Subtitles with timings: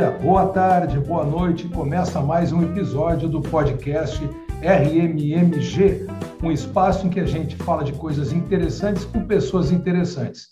[0.00, 1.68] Dia, boa tarde, boa noite.
[1.68, 4.18] Começa mais um episódio do podcast
[4.62, 6.06] RMMG,
[6.42, 10.48] um espaço em que a gente fala de coisas interessantes com pessoas interessantes.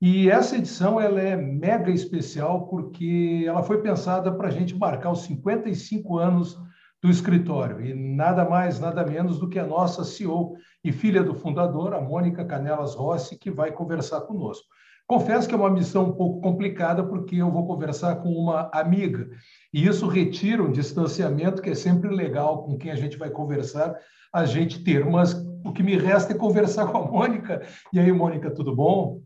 [0.00, 5.10] E essa edição ela é mega especial porque ela foi pensada para a gente marcar
[5.10, 6.56] os 55 anos
[7.02, 11.34] do escritório e nada mais, nada menos do que a nossa CEO e filha do
[11.34, 14.64] fundador, a Mônica Canelas Rossi, que vai conversar conosco.
[15.08, 19.30] Confesso que é uma missão um pouco complicada, porque eu vou conversar com uma amiga,
[19.72, 23.98] e isso retira um distanciamento que é sempre legal com quem a gente vai conversar,
[24.30, 25.06] a gente ter.
[25.06, 25.32] Mas
[25.64, 27.66] o que me resta é conversar com a Mônica.
[27.90, 29.22] E aí, Mônica, tudo bom?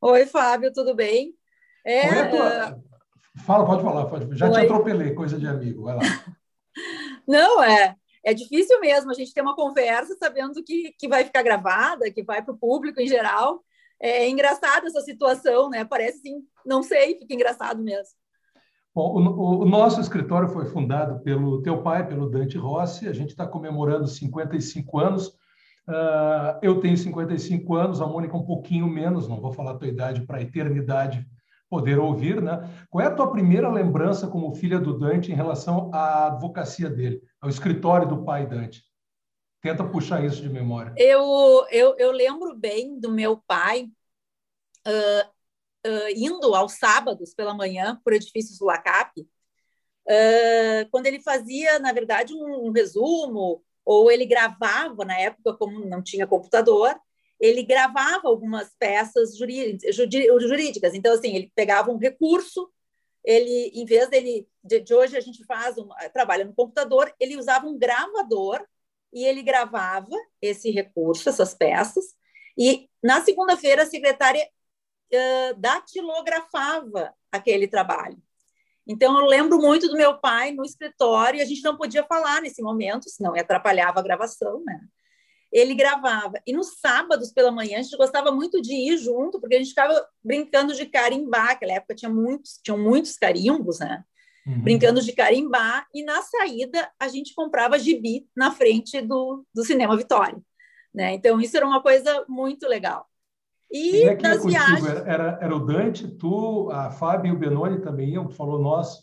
[0.00, 1.34] Oi, Fábio, tudo bem?
[1.84, 2.80] É, é tua...
[3.44, 4.34] Fala, pode falar, pode.
[4.34, 4.52] já Oi.
[4.52, 6.02] te atropelei, coisa de amigo, vai lá.
[7.28, 11.42] Não, é, é difícil mesmo a gente ter uma conversa sabendo que, que vai ficar
[11.42, 13.62] gravada, que vai para o público em geral.
[14.02, 15.84] É engraçada essa situação, né?
[15.84, 18.14] Parece assim, não sei, fica engraçado mesmo.
[18.92, 23.08] Bom, o, o, nosso escritório foi fundado pelo teu pai, pelo Dante Rossi.
[23.08, 25.28] A gente está comemorando 55 anos.
[25.88, 29.28] Uh, eu tenho 55 anos, a Mônica um pouquinho menos.
[29.28, 31.24] Não vou falar a tua idade para a eternidade
[31.70, 32.68] poder ouvir, né?
[32.90, 37.22] Qual é a tua primeira lembrança como filha do Dante em relação à advocacia dele,
[37.40, 38.82] ao escritório do pai Dante?
[39.62, 40.92] Tenta puxar isso de memória.
[40.96, 43.88] Eu, eu, eu lembro bem do meu pai
[44.86, 45.28] uh,
[45.86, 51.92] uh, indo aos sábados pela manhã por edifícios do LACAP, uh, quando ele fazia, na
[51.92, 56.98] verdade, um, um resumo, ou ele gravava, na época, como não tinha computador,
[57.38, 60.94] ele gravava algumas peças jurídicas.
[60.94, 62.68] Então, assim, ele pegava um recurso,
[63.24, 67.36] ele, em vez dele, de, de hoje a gente faz, um, trabalha no computador, ele
[67.36, 68.64] usava um gravador
[69.12, 72.04] e ele gravava esse recurso, essas peças,
[72.56, 74.46] e na segunda-feira a secretária
[75.12, 78.20] uh, datilografava aquele trabalho.
[78.86, 82.42] Então, eu lembro muito do meu pai no escritório, e a gente não podia falar
[82.42, 84.80] nesse momento, senão atrapalhava a gravação, né?
[85.52, 86.40] Ele gravava.
[86.46, 89.68] E nos sábados pela manhã, a gente gostava muito de ir junto, porque a gente
[89.68, 91.48] ficava brincando de carimbar.
[91.48, 94.02] Naquela época tinha muitos, tinham muitos carimbos, né?
[94.46, 94.62] Uhum.
[94.62, 99.96] brincando de carimbar, e na saída a gente comprava gibi na frente do, do Cinema
[99.96, 100.40] Vitória.
[100.94, 101.14] Né?
[101.14, 103.06] Então, isso era uma coisa muito legal.
[103.70, 104.84] E, nas viagens...
[105.06, 108.28] Era, era, o Dante, tu, a Fábio e o Benoni também iam?
[108.28, 108.98] Falou nós.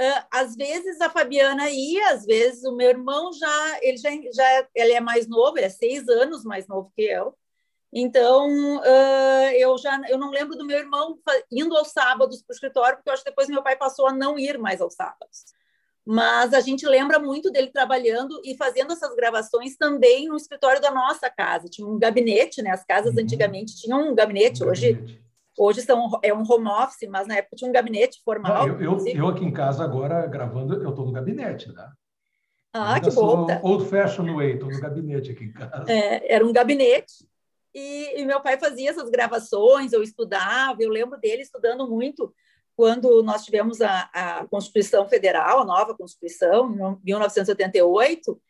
[0.00, 4.68] Uh, às vezes a Fabiana ia, às vezes o meu irmão já, ele já, já
[4.74, 7.34] ele é mais novo, ele é seis anos mais novo que eu,
[7.92, 11.18] então, uh, eu já eu não lembro do meu irmão
[11.50, 14.12] indo aos sábados para o escritório, porque eu acho que depois meu pai passou a
[14.12, 15.44] não ir mais aos sábados.
[16.06, 20.90] Mas a gente lembra muito dele trabalhando e fazendo essas gravações também no escritório da
[20.90, 21.68] nossa casa.
[21.68, 22.70] Tinha um gabinete, né?
[22.70, 23.22] As casas uhum.
[23.22, 24.64] antigamente tinham um gabinete.
[24.64, 25.22] Um hoje, gabinete.
[25.58, 28.68] hoje são, é um home office, mas na época tinha um gabinete formal.
[28.68, 31.90] eu, eu, eu, aqui em casa agora gravando, eu estou no gabinete, né?
[32.72, 33.46] Ah, que bom.
[33.62, 35.84] Old fashioned way, estou no gabinete aqui em casa.
[35.88, 37.28] É, era um gabinete
[37.74, 42.34] e, e, meu pai fazia essas gravações, eu estudava, eu lembro dele estudando muito
[42.78, 48.40] quando nós tivemos a, a Constituição Federal, a nova Constituição, em 1988,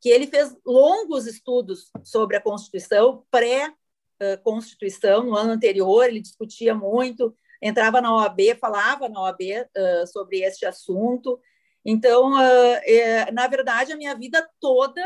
[0.00, 7.36] que ele fez longos estudos sobre a Constituição, pré-Constituição, no ano anterior, ele discutia muito,
[7.60, 11.38] entrava na OAB, falava na OAB uh, sobre este assunto.
[11.84, 15.00] Então, uh, é, na verdade, a minha vida toda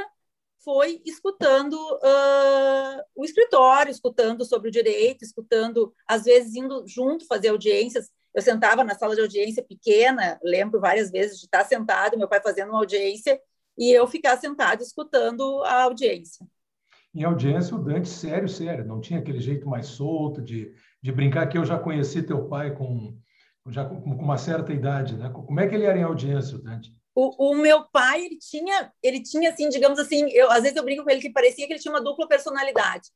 [0.69, 7.49] foi escutando uh, o escritório, escutando sobre o direito, escutando, às vezes indo junto fazer
[7.49, 8.11] audiências.
[8.34, 12.43] Eu sentava na sala de audiência pequena, lembro várias vezes de estar sentado, meu pai
[12.43, 13.41] fazendo uma audiência,
[13.79, 16.47] e eu ficar sentado escutando a audiência.
[17.15, 21.47] Em audiência, o Dante, sério, sério, não tinha aquele jeito mais solto de, de brincar,
[21.47, 23.17] que eu já conheci teu pai com,
[23.70, 25.31] já com, com uma certa idade, né?
[25.31, 26.93] Como é que ele era em audiência, o Dante?
[27.20, 30.85] O, o, meu pai, ele tinha, ele tinha assim, digamos assim, eu às vezes eu
[30.85, 33.11] brinco com ele que parecia que ele tinha uma dupla personalidade,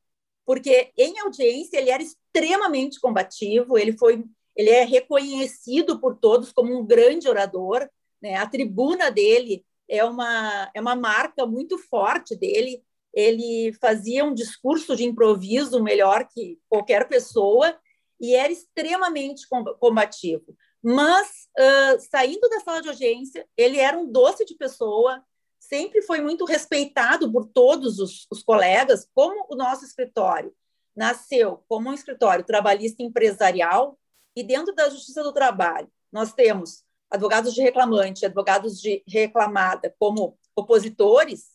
[0.45, 4.21] porque em audiência ele era extremamente combativo, ele foi,
[4.57, 7.87] ele é reconhecido por todos como um grande orador,
[8.21, 8.35] né?
[8.35, 12.83] A tribuna dele é uma é uma marca muito forte dele.
[13.13, 17.73] Ele fazia um discurso de improviso melhor que qualquer pessoa
[18.19, 19.47] e era extremamente
[19.79, 20.55] combativo.
[20.81, 25.23] Mas, uh, saindo da sala de audiência, ele era um doce de pessoa,
[25.59, 30.53] sempre foi muito respeitado por todos os, os colegas, como o nosso escritório
[30.95, 33.97] nasceu como um escritório trabalhista empresarial,
[34.35, 40.37] e dentro da Justiça do Trabalho, nós temos advogados de reclamante, advogados de reclamada como
[40.55, 41.51] opositores,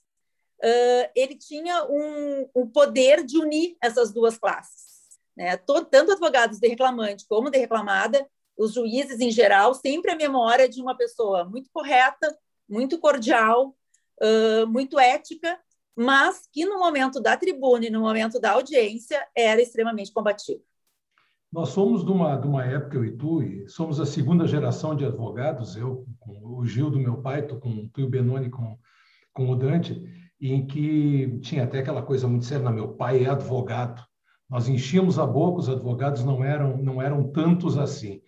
[0.63, 5.19] uh, ele tinha um, um, poder de unir essas duas classes.
[5.37, 5.57] Né?
[5.57, 8.29] Tanto advogados de reclamante como de reclamada
[8.59, 12.37] os juízes em geral, sempre a memória de uma pessoa muito correta,
[12.69, 13.75] muito cordial,
[14.21, 15.59] uh, muito ética,
[15.97, 20.61] mas que no momento da tribuna e no momento da audiência era extremamente combativo.
[21.51, 24.95] Nós somos de uma, de uma época, eu e tu, e somos a segunda geração
[24.95, 28.79] de advogados, eu com o Gil do meu pai, tô com o Tuio Benoni, com,
[29.33, 30.03] com o Dante,
[30.41, 34.05] em que tinha até aquela coisa muito séria, meu pai é advogado.
[34.49, 38.21] Nós enchíamos a boca, os advogados não eram, não eram tantos assim.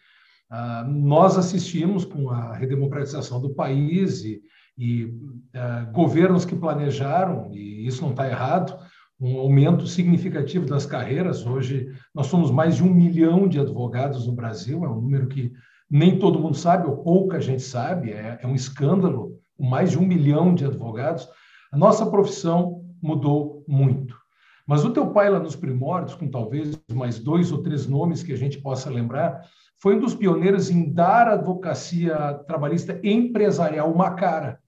[0.50, 4.43] Ah, nós assistimos com a redemocratização do país e,
[4.76, 5.14] e
[5.55, 8.76] ah, governos que planejaram, e isso não está errado,
[9.20, 11.47] um aumento significativo das carreiras.
[11.47, 15.52] Hoje, nós somos mais de um milhão de advogados no Brasil, é um número que
[15.88, 20.06] nem todo mundo sabe, ou pouca gente sabe, é, é um escândalo, mais de um
[20.06, 21.29] milhão de advogados.
[21.73, 24.19] A nossa profissão mudou muito.
[24.66, 28.32] Mas o teu pai, lá nos primórdios, com talvez mais dois ou três nomes que
[28.32, 29.42] a gente possa lembrar,
[29.80, 34.60] foi um dos pioneiros em dar à advocacia trabalhista empresarial uma cara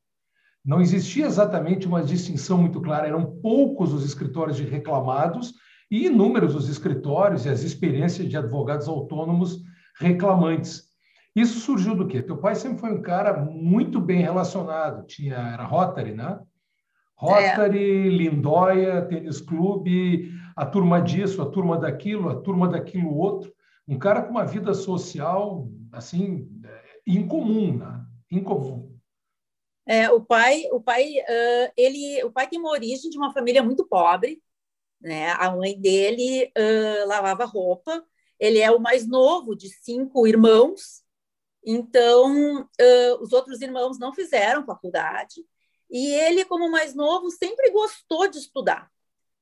[0.64, 5.54] não existia exatamente uma distinção muito clara, eram poucos os escritórios de reclamados
[5.90, 9.60] e inúmeros os escritórios e as experiências de advogados autônomos
[9.98, 10.84] reclamantes.
[11.34, 12.22] Isso surgiu do quê?
[12.22, 16.38] Teu pai sempre foi um cara muito bem relacionado, tinha era Rotary, né?
[17.17, 18.11] Rotary, é.
[18.11, 23.53] Lindóia, tênis clube, a turma disso, a turma daquilo, a turma daquilo outro.
[23.87, 26.49] Um cara com uma vida social assim
[27.06, 28.05] incomum, né?
[28.31, 28.93] Incomum.
[29.85, 33.62] É, o pai, o pai, uh, ele, o pai tem uma origem de uma família
[33.62, 34.41] muito pobre,
[35.00, 35.31] né?
[35.32, 38.05] A mãe dele uh, lavava roupa.
[38.38, 41.03] Ele é o mais novo de cinco irmãos,
[41.64, 45.44] então uh, os outros irmãos não fizeram faculdade.
[45.92, 48.90] E ele, como mais novo, sempre gostou de estudar.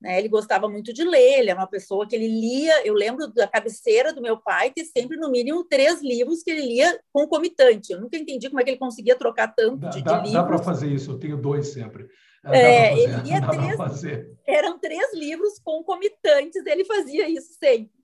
[0.00, 0.19] Né?
[0.19, 2.85] Ele gostava muito de ler, ele é uma pessoa que ele lia.
[2.85, 6.62] Eu lembro da cabeceira do meu pai ter sempre, no mínimo, três livros que ele
[6.62, 7.93] lia concomitante.
[7.93, 10.32] Eu nunca entendi como é que ele conseguia trocar tanto dá, de, dá, de livros.
[10.32, 12.08] Dá para fazer isso, eu tenho dois sempre.
[12.47, 18.00] É, ele lia três, eram três livros concomitantes, ele fazia isso sempre.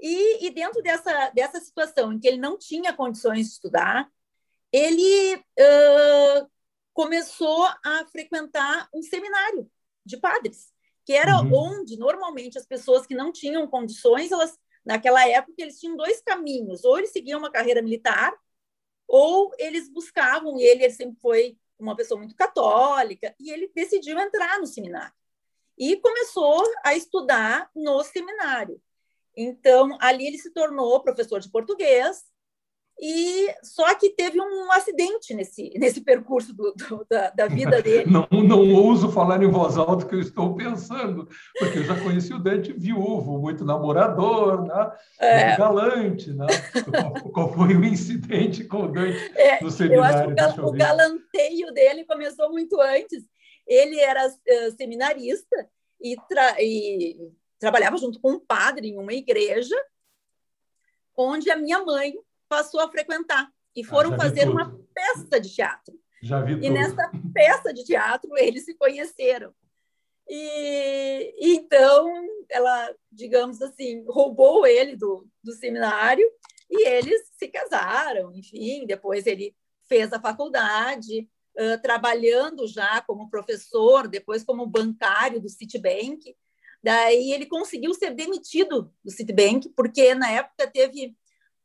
[0.00, 4.08] E, e, dentro dessa, dessa situação em que ele não tinha condições de estudar,
[4.72, 6.48] ele uh,
[6.98, 9.70] começou a frequentar um seminário
[10.04, 10.72] de padres
[11.04, 11.78] que era uhum.
[11.78, 16.82] onde normalmente as pessoas que não tinham condições, elas naquela época eles tinham dois caminhos,
[16.84, 18.34] ou eles seguiam uma carreira militar,
[19.06, 24.18] ou eles buscavam, e ele, ele sempre foi uma pessoa muito católica, e ele decidiu
[24.18, 25.14] entrar no seminário.
[25.78, 28.82] E começou a estudar no seminário.
[29.36, 32.24] Então, ali ele se tornou professor de português,
[33.00, 38.10] e só que teve um acidente nesse, nesse percurso do, do, da, da, vida dele.
[38.10, 41.28] Não, não ouso falar em voz alta o que eu estou pensando,
[41.58, 44.92] porque eu já conheci o Dante viúvo, muito namorador, né?
[45.20, 45.46] É.
[45.46, 46.32] muito galante.
[46.32, 46.46] Né?
[46.90, 50.34] Qual, qual, foi o incidente com o Dante é, no seminário?
[50.36, 53.24] Eu acho que o, o galanteio dele começou muito antes.
[53.66, 55.68] Ele era uh, seminarista
[56.00, 59.76] e, tra e trabalhava junto com um padre em uma igreja,
[61.16, 62.14] onde a minha mãe
[62.48, 65.94] passou a frequentar e ah, foram ah, fazer uma peça de teatro.
[66.22, 66.72] Já vi e tudo.
[66.72, 69.54] nessa peça de teatro eles se conheceram.
[70.28, 72.10] E, e, então
[72.50, 76.28] ela, digamos assim, roubou ele do, do seminário
[76.70, 78.32] e eles se casaram.
[78.34, 79.54] Enfim, depois ele
[79.88, 86.36] fez a faculdade, uh, trabalhando já como professor, depois como bancário do Citibank.
[86.82, 91.16] Daí ele conseguiu ser demitido do Citibank, porque na época teve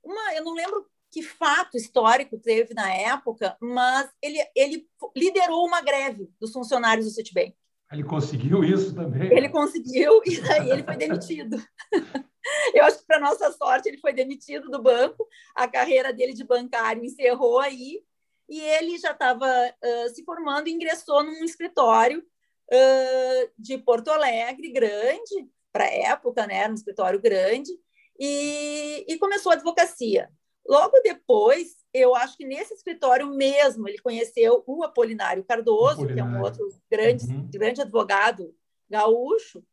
[0.04, 5.82] uma, eu não lembro que fato histórico teve na época, mas ele, ele liderou uma
[5.82, 7.56] greve dos funcionários do Citibank.
[7.92, 9.32] Ele conseguiu isso também?
[9.32, 11.64] Ele conseguiu e daí ele foi demitido.
[12.74, 16.44] Eu acho que, para nossa sorte, ele foi demitido do banco, a carreira dele de
[16.44, 18.04] bancário encerrou aí,
[18.50, 24.74] e ele já estava uh, se formando e ingressou num escritório uh, de Porto Alegre,
[24.74, 26.58] grande, para a época, né?
[26.58, 27.72] Era um escritório grande,
[28.20, 30.30] e, e começou a advocacia.
[30.68, 36.16] Logo depois, eu acho que nesse escritório mesmo, ele conheceu o Apolinário Cardoso, Apolinário.
[36.16, 37.50] que é um outro grande, uhum.
[37.52, 38.56] grande advogado
[38.90, 39.64] gaúcho,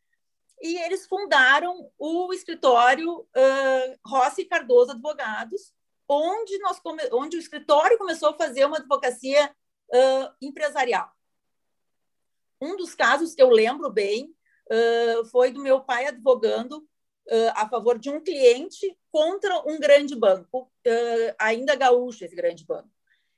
[0.61, 5.73] e eles fundaram o escritório uh, Rossi Cardoso Advogados,
[6.09, 6.81] onde, nós
[7.13, 11.11] onde o escritório começou a fazer uma advocacia uh, empresarial.
[12.61, 14.35] Um dos casos que eu lembro bem
[14.71, 16.87] uh, foi do meu pai advogando
[17.31, 22.65] uh, a favor de um cliente contra um grande banco, uh, ainda gaúcho esse grande
[22.65, 22.91] banco.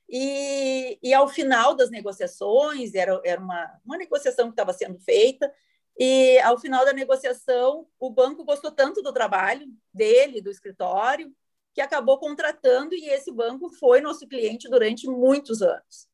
[0.08, 5.52] E, e ao final das negociações, era, era uma, uma negociação que estava sendo feita,
[5.99, 11.34] e ao final da negociação, o banco gostou tanto do trabalho dele, do escritório,
[11.75, 16.08] que acabou contratando e esse banco foi nosso cliente durante muitos anos.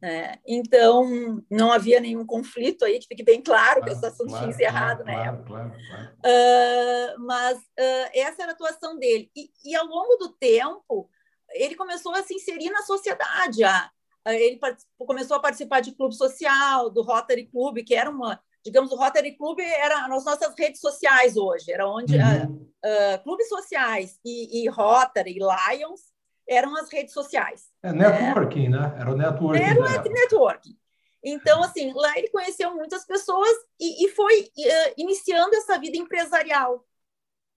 [0.00, 0.38] Né?
[0.46, 4.54] Então, não havia nenhum conflito aí, que fique bem claro, que essa ação claro, tinha
[4.54, 5.46] encerrado claro, na época.
[5.46, 5.72] Claro,
[6.16, 9.30] uh, mas uh, essa era a atuação dele.
[9.36, 11.10] E, e, ao longo do tempo,
[11.50, 13.62] ele começou a se inserir na sociedade.
[13.62, 13.90] A,
[14.24, 14.58] a, ele
[14.98, 19.36] começou a participar de clube social, do Rotary Club, que era uma, digamos, o Rotary
[19.36, 22.70] Club era as nossas redes sociais hoje, era onde uhum.
[22.84, 26.10] uh, clubes sociais e, e Rotary, Lions
[26.50, 27.70] eram as redes sociais.
[27.80, 28.68] É networking, é.
[28.70, 28.96] né?
[28.98, 29.62] Era o networking.
[29.62, 30.76] Era o networking.
[31.22, 36.84] Então, assim, lá ele conheceu muitas pessoas e, e foi uh, iniciando essa vida empresarial,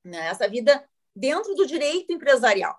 [0.03, 0.27] né?
[0.27, 2.77] essa vida dentro do direito empresarial.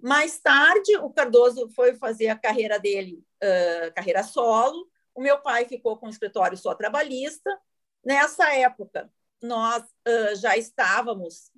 [0.00, 4.88] Mais tarde, o Cardoso foi fazer a carreira dele, uh, carreira solo.
[5.14, 7.50] O meu pai ficou com o escritório só trabalhista.
[8.04, 9.10] Nessa época,
[9.42, 11.50] nós uh, já estávamos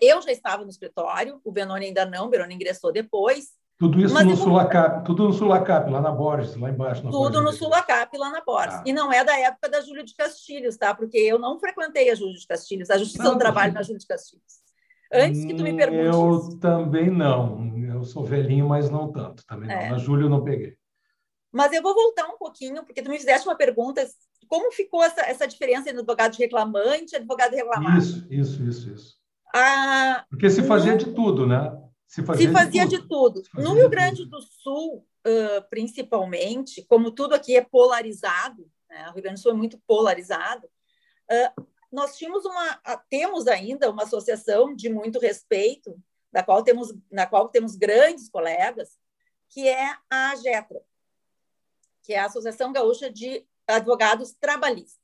[0.00, 3.48] eu já estava no escritório, o Benoni ainda não, o Benoni ingressou depois.
[3.78, 7.00] Tudo isso no Sulacap, tudo no Sulacap, lá na Borges, lá embaixo.
[7.00, 8.74] tudo Borges no Sulacap, lá na Borges.
[8.74, 8.82] Ah.
[8.84, 10.94] E não é da época da Júlia de Castilhos, tá?
[10.94, 13.98] Porque eu não frequentei a Júlia de Castilhos, a Justiça não, do Trabalho na Júlia
[13.98, 14.60] de Castilhos.
[15.12, 17.74] Antes que tu me pergunte Eu também não.
[17.78, 19.44] Eu sou velhinho, mas não tanto.
[19.46, 19.84] Também é.
[19.84, 19.90] não.
[19.92, 20.76] Na Júlia eu não peguei.
[21.50, 24.06] Mas eu vou voltar um pouquinho, porque tu me fizeste uma pergunta,
[24.46, 27.98] como ficou essa, essa diferença entre advogado reclamante e advogado reclamado?
[27.98, 29.19] Isso, isso, isso, isso.
[29.54, 30.24] A...
[30.28, 30.98] Porque se fazia no...
[30.98, 31.76] de tudo, né?
[32.06, 33.42] Se fazia, se fazia de, tudo.
[33.42, 33.62] De tudo.
[33.62, 39.08] no Rio Grande do Sul, uh, principalmente, como tudo aqui é polarizado, né?
[39.10, 44.04] o Rio Grande do Sul é muito polarizado, uh, nós tínhamos uma, temos ainda uma
[44.04, 45.96] associação de muito respeito,
[46.32, 48.98] da qual temos, na qual temos grandes colegas,
[49.48, 50.80] que é a AGETRA,
[52.02, 54.99] que é a Associação Gaúcha de Advogados Trabalhistas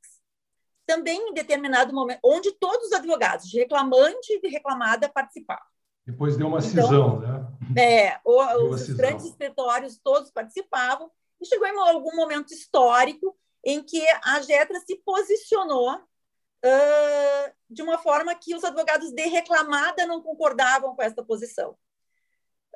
[0.87, 5.67] também em determinado momento, onde todos os advogados, de reclamante e de reclamada, participavam.
[6.07, 7.47] Depois deu uma então, cisão, né?
[7.77, 14.03] É, o, os grandes escritórios todos participavam, e chegou em algum momento histórico em que
[14.25, 20.95] a GETRA se posicionou uh, de uma forma que os advogados de reclamada não concordavam
[20.95, 21.73] com essa posição.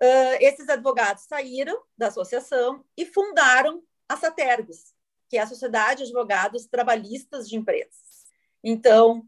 [0.03, 4.93] Uh, esses advogados saíram da associação e fundaram a Satergos,
[5.31, 8.27] que é a Sociedade de Advogados Trabalhistas de Empresas.
[8.63, 9.23] Então,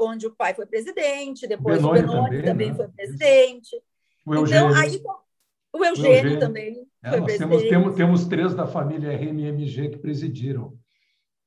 [0.00, 2.76] onde o pai foi presidente, depois Benoni o Benoni também, também né?
[2.76, 3.82] foi presidente.
[4.26, 4.70] O Eugênio.
[4.70, 5.02] Então, aí
[5.72, 6.38] o Eugênio, o Eugênio.
[6.38, 7.48] também é, foi presidente.
[7.48, 10.78] Temos, temos, temos três da família RMMG que presidiram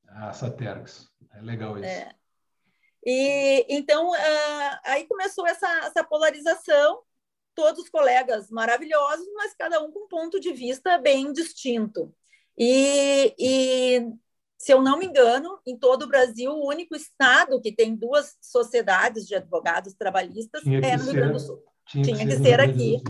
[0.08, 1.08] a Saterx.
[1.32, 1.86] É legal isso.
[1.86, 2.12] É.
[3.06, 7.00] E então uh, aí começou essa, essa polarização,
[7.54, 12.12] todos colegas maravilhosos, mas cada um com um ponto de vista bem distinto.
[12.58, 14.12] E, e,
[14.58, 18.36] se eu não me engano, em todo o Brasil, o único estado que tem duas
[18.40, 21.62] sociedades de advogados trabalhistas tinha é no Rio Grande do Sul.
[21.86, 23.02] Tinha, tinha que, que, ser, aqui.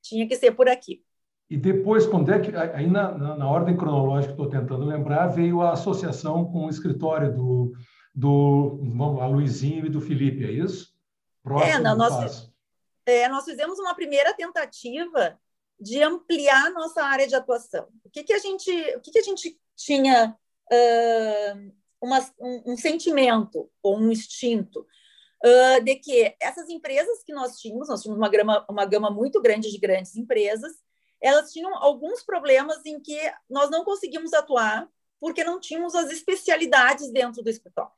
[0.00, 1.02] Tinha que ser por aqui.
[1.50, 2.54] E depois, quando é que.
[2.56, 6.70] Aí, na, na, na ordem cronológica que estou tentando lembrar, veio a associação com o
[6.70, 7.72] escritório do,
[8.14, 10.94] do vamos lá, Luizinho e do Felipe, é isso?
[11.42, 12.50] Próximo é, não, nós,
[13.04, 15.38] é, nós fizemos uma primeira tentativa
[15.82, 17.88] de ampliar nossa área de atuação.
[18.04, 20.36] O que, que a gente, o que, que a gente tinha
[20.72, 24.86] uh, uma, um, um, sentimento ou um instinto
[25.44, 29.40] uh, de que essas empresas que nós tínhamos, nós tínhamos uma gama, uma gama muito
[29.40, 30.72] grande de grandes empresas,
[31.20, 34.88] elas tinham alguns problemas em que nós não conseguimos atuar
[35.20, 37.92] porque não tínhamos as especialidades dentro do escritório.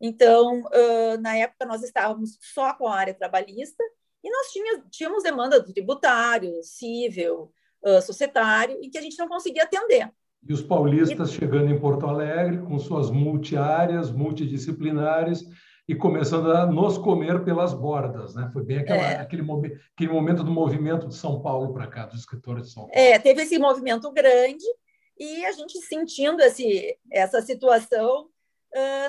[0.00, 3.82] Então, uh, na época, nós estávamos só com a área trabalhista
[4.24, 7.52] e nós tínhamos, tínhamos demanda do tributário, civil,
[7.84, 10.10] uh, societário, e que a gente não conseguia atender.
[10.42, 11.34] E os paulistas e...
[11.34, 15.44] chegando em Porto Alegre com suas multiáreas, multidisciplinares
[15.86, 18.48] e começando a nos comer pelas bordas, né?
[18.52, 19.20] Foi bem aquela, é.
[19.20, 22.84] aquele, momento, aquele momento do movimento de São Paulo para cá, dos escritores de São
[22.84, 22.98] Paulo.
[22.98, 24.64] É, teve esse movimento grande
[25.18, 28.28] e a gente sentindo esse, essa situação,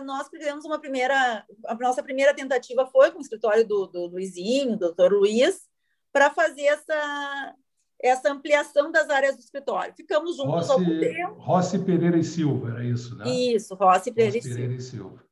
[0.04, 4.72] nós fizemos uma primeira, a nossa primeira tentativa foi com o escritório do, do Luizinho,
[4.72, 5.62] do doutor Luiz,
[6.14, 7.56] para fazer essa,
[8.02, 9.94] essa ampliação das áreas do escritório.
[9.96, 11.34] Ficamos juntos Rossi, algum tempo.
[11.40, 13.30] Rossi Pereira e Silva, era isso, né?
[13.30, 15.04] Isso, Rossi Pereira, Rossi Pereira e, Silva.
[15.08, 15.25] e Silva.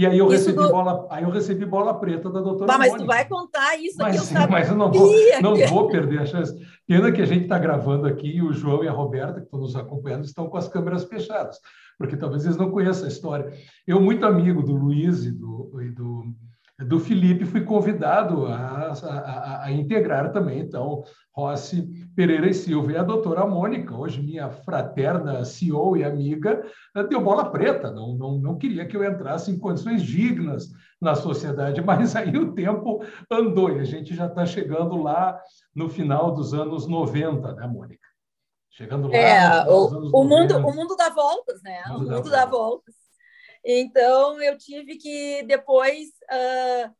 [0.00, 0.70] E aí eu, recebi do...
[0.70, 4.16] bola, aí eu recebi bola preta da doutora bah, Mas tu vai contar isso mas,
[4.16, 4.48] aqui, eu sabia.
[4.48, 6.56] Mas eu não vou, não vou perder a chance.
[6.86, 9.60] Pena que a gente está gravando aqui e o João e a Roberta, que estão
[9.60, 11.58] nos acompanhando, estão com as câmeras fechadas,
[11.98, 13.52] porque talvez eles não conheçam a história.
[13.86, 16.09] Eu, muito amigo do Luiz e do, e do
[16.86, 21.82] do Felipe, fui convidado a, a, a, integrar também, então, Rossi
[22.16, 22.92] Pereira e Silva.
[22.92, 26.64] E a doutora Mônica, hoje minha fraterna CEO e amiga,
[27.08, 30.70] deu bola preta, não, não, não queria que eu entrasse em condições dignas
[31.00, 35.38] na sociedade, mas aí o tempo andou e a gente já está chegando lá
[35.74, 38.08] no final dos anos 90, né, Mônica?
[38.70, 39.16] Chegando lá.
[39.16, 41.82] É, o, o mundo, o mundo dá voltas, né?
[41.88, 42.94] O mundo, o mundo dá, dá voltas.
[43.64, 46.94] Então, eu tive que depois uh,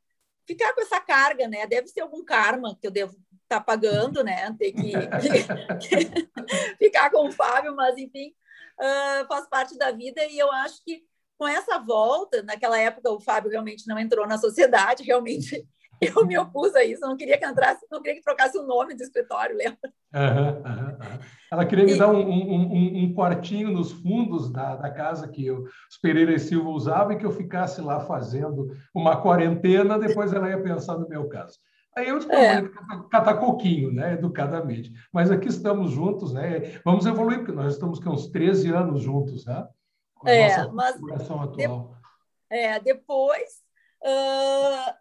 [0.46, 1.66] ficar com essa carga, né?
[1.66, 4.54] Deve ser algum karma que eu devo estar tá pagando, né?
[4.58, 4.92] Ter que
[6.78, 8.34] ficar com o Fábio, mas enfim,
[8.80, 11.04] uh, faz parte da vida e eu acho que
[11.38, 15.66] com essa volta, naquela época o Fábio realmente não entrou na sociedade, realmente
[16.00, 18.94] eu me opus a isso, não queria que entrasse, não queria que trocasse o nome
[18.94, 19.78] do escritório, lembra?
[20.14, 21.18] Uhum, uhum, uhum.
[21.52, 21.98] Ela queria me e...
[21.98, 26.38] dar um, um, um, quartinho nos fundos da, da casa que eu, os Pereira e
[26.38, 31.08] Silva usavam e que eu ficasse lá fazendo uma quarentena, depois ela ia pensar no
[31.08, 31.58] meu caso.
[31.96, 32.62] Aí eu disse, é.
[33.10, 34.92] catar coquinho, né, educadamente.
[35.12, 36.80] Mas aqui estamos juntos, né?
[36.84, 39.66] Vamos evoluir, porque nós estamos com uns 13 anos juntos, né?
[40.14, 41.56] Com a é, nossa mas atual.
[41.56, 42.56] De...
[42.56, 43.62] É, depois
[44.02, 44.94] uh,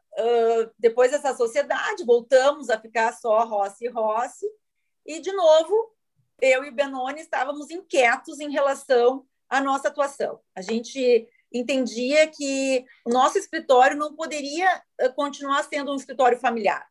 [0.78, 4.46] depois dessa sociedade, voltamos a ficar só Rossi e Rossi,
[5.06, 5.96] e, de novo,
[6.42, 10.40] eu e Benoni estávamos inquietos em relação à nossa atuação.
[10.56, 14.84] A gente entendia que o nosso escritório não poderia
[15.16, 16.88] continuar sendo um escritório familiar.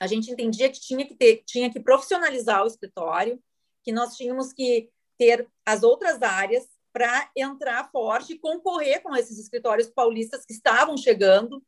[0.00, 3.42] A gente entendia que tinha que ter, tinha que profissionalizar o escritório,
[3.82, 9.38] que nós tínhamos que ter as outras áreas para entrar forte e concorrer com esses
[9.38, 11.62] escritórios paulistas que estavam chegando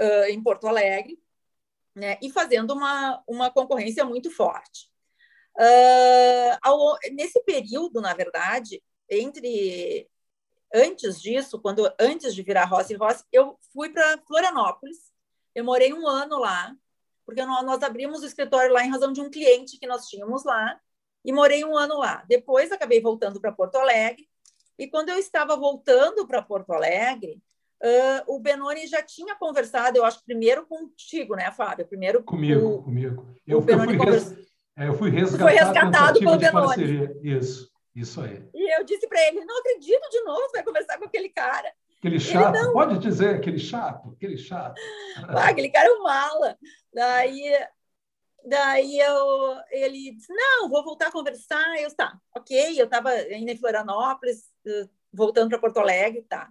[0.00, 1.18] uh, em Porto Alegre,
[1.94, 4.90] né, e fazendo uma, uma concorrência muito forte.
[5.56, 10.08] Uh, ao, nesse período, na verdade, entre
[10.74, 15.12] antes disso, quando antes de virar Rossi Rossi, eu fui para Florianópolis.
[15.54, 16.74] Eu morei um ano lá,
[17.24, 20.44] porque nós, nós abrimos o escritório lá em razão de um cliente que nós tínhamos
[20.44, 20.80] lá,
[21.24, 22.24] e morei um ano lá.
[22.28, 24.28] Depois acabei voltando para Porto Alegre,
[24.76, 27.40] e quando eu estava voltando para Porto Alegre,
[27.84, 31.86] Uh, o Benoni já tinha conversado, eu acho, primeiro contigo, né, Fábio?
[31.86, 33.36] Primeiro comigo, o, comigo.
[33.46, 34.32] Eu, eu, fui, res...
[34.74, 37.10] é, eu fui resgatado, foi resgatado pelo Benoni.
[37.22, 38.42] Isso, isso aí.
[38.54, 41.70] E eu disse para ele, não acredito de novo, vai conversar com aquele cara.
[41.98, 42.72] Aquele chato, não...
[42.72, 44.80] pode dizer, aquele chato, aquele chato.
[45.28, 46.56] Ah, aquele cara é um mala.
[46.90, 47.52] Daí,
[48.46, 51.78] daí eu, ele disse, não, vou voltar a conversar.
[51.82, 54.44] Eu, tá, ok, eu estava ainda em Florianópolis,
[55.12, 56.50] voltando para Porto Alegre, tá.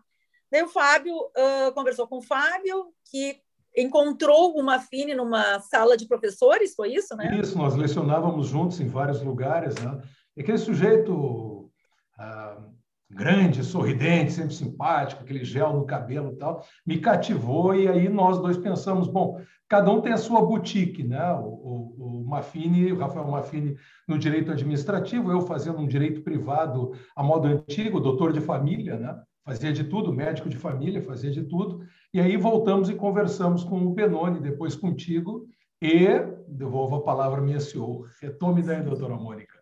[0.54, 3.38] Daí o Fábio uh, conversou com o Fábio, que
[3.76, 7.40] encontrou uma Fine numa sala de professores, foi isso, né?
[7.42, 10.00] Isso, nós lecionávamos juntos em vários lugares, né?
[10.38, 12.72] E aquele sujeito uh,
[13.10, 18.38] grande, sorridente, sempre simpático, aquele gel no cabelo e tal, me cativou e aí nós
[18.38, 21.34] dois pensamos, bom, cada um tem a sua boutique, né?
[21.34, 23.76] O, o, o Mafini, o Rafael Mafini
[24.08, 29.20] no direito administrativo, eu fazendo um direito privado a modo antigo, doutor de família, né?
[29.44, 31.86] Fazia de tudo, médico de família, fazia de tudo.
[32.14, 35.48] E aí voltamos e conversamos com o Benoni, depois contigo,
[35.82, 36.08] e
[36.48, 38.06] devolvo a palavra à minha CEO.
[38.22, 39.62] Retome daí, doutora Mônica.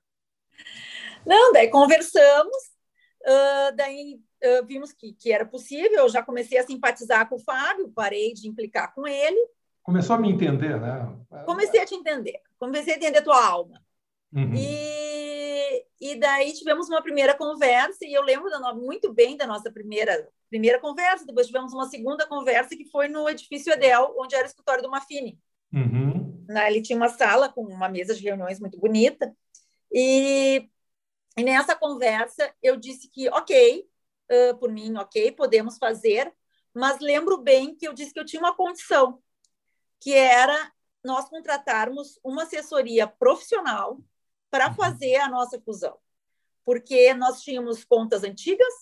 [1.26, 2.56] Não, daí conversamos,
[3.24, 7.40] uh, daí uh, vimos que, que era possível, eu já comecei a simpatizar com o
[7.44, 9.38] Fábio, parei de implicar com ele.
[9.84, 11.16] Começou a me entender, né?
[11.46, 13.82] Comecei a te entender, comecei a entender tua alma.
[14.34, 14.54] Uhum.
[14.54, 15.01] E
[16.00, 20.28] e daí tivemos uma primeira conversa, e eu lembro da, muito bem da nossa primeira,
[20.50, 21.26] primeira conversa.
[21.26, 24.90] Depois tivemos uma segunda conversa que foi no edifício Edel, onde era o escritório do
[24.90, 25.40] Mafini.
[25.74, 26.46] Uhum.
[26.68, 29.34] Ele tinha uma sala com uma mesa de reuniões muito bonita.
[29.92, 30.70] E,
[31.38, 33.86] e nessa conversa eu disse que, ok,
[34.32, 36.34] uh, por mim, ok, podemos fazer,
[36.74, 39.22] mas lembro bem que eu disse que eu tinha uma condição,
[40.00, 40.72] que era
[41.04, 44.00] nós contratarmos uma assessoria profissional
[44.52, 44.76] para uhum.
[44.76, 45.98] fazer a nossa fusão.
[46.64, 48.74] Porque nós tínhamos contas antigas,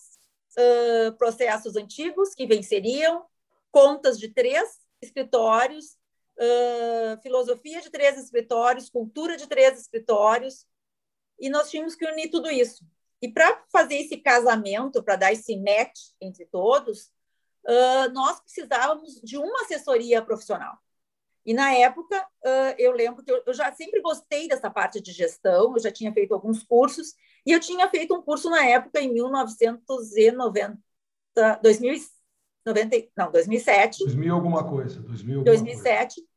[0.58, 3.24] uh, processos antigos que venceriam,
[3.70, 5.96] contas de três escritórios,
[6.36, 10.66] uh, filosofia de três escritórios, cultura de três escritórios,
[11.38, 12.84] e nós tínhamos que unir tudo isso.
[13.22, 17.10] E para fazer esse casamento, para dar esse match entre todos,
[17.66, 20.76] uh, nós precisávamos de uma assessoria profissional.
[21.44, 22.26] E na época,
[22.78, 26.34] eu lembro que eu já sempre gostei dessa parte de gestão, eu já tinha feito
[26.34, 27.14] alguns cursos,
[27.46, 30.78] e eu tinha feito um curso na época, em 1990,
[31.62, 34.04] 2090, não, 2007.
[34.04, 36.14] 2000 alguma coisa, 2000 alguma 2007.
[36.16, 36.30] Coisa.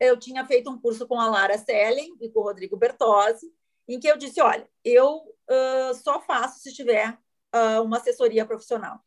[0.00, 3.52] Eu tinha feito um curso com a Lara Sellen e com o Rodrigo Bertozzi,
[3.86, 7.16] em que eu disse, olha, eu uh, só faço se tiver
[7.54, 9.00] uh, uma assessoria profissional.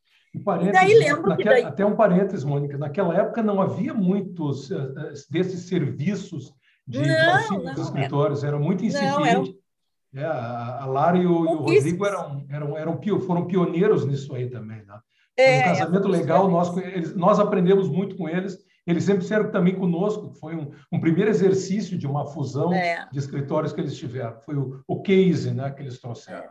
[0.71, 1.63] Daí lembro naquela, que daí...
[1.63, 4.93] Até um parênteses, Mônica, naquela época não havia muitos uh,
[5.29, 6.53] desses serviços
[6.87, 9.17] de, não, não, escritórios, era, era muito incipiente.
[9.17, 9.43] Não, era...
[10.15, 14.81] É, a Lara e o, o Rodrigo eram, eram, eram, foram pioneiros nisso aí também.
[14.85, 14.99] Né?
[15.37, 18.57] É, um casamento é, legal, nós, eles, nós aprendemos muito com eles.
[18.87, 23.07] Eles sempre fizeram também conosco, foi um, um primeiro exercício de uma fusão é.
[23.11, 24.39] de escritórios que eles tiveram.
[24.41, 26.49] Foi o, o case né, que eles trouxeram.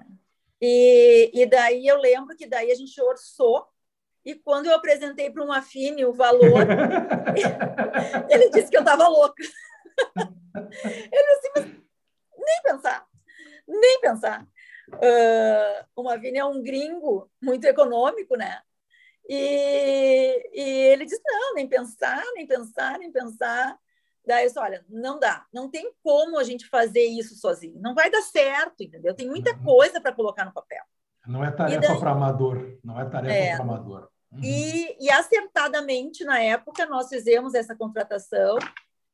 [0.60, 3.64] E, e daí eu lembro que daí a gente orçou
[4.24, 6.66] e quando eu apresentei para o Mafine o valor,
[8.30, 9.42] ele disse que eu estava louca.
[11.12, 11.82] ele disse,
[12.36, 13.06] nem pensar
[13.66, 14.46] nem pensar.
[14.92, 18.60] Uh, o Mavini é um gringo muito econômico, né?
[19.28, 23.78] E, e ele disse: não, nem pensar, nem pensar, nem pensar.
[24.26, 27.94] Daí eu disse: olha, não dá, não tem como a gente fazer isso sozinho, não
[27.94, 29.14] vai dar certo, entendeu?
[29.14, 29.64] Tem muita uhum.
[29.64, 30.82] coisa para colocar no papel.
[31.26, 34.10] Não é tarefa para amador, não é tarefa é, para amador.
[34.34, 34.40] Uhum.
[34.42, 38.58] E, e acertadamente, na época, nós fizemos essa contratação,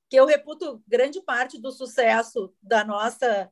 [0.09, 3.50] que eu reputo grande parte do sucesso da nossa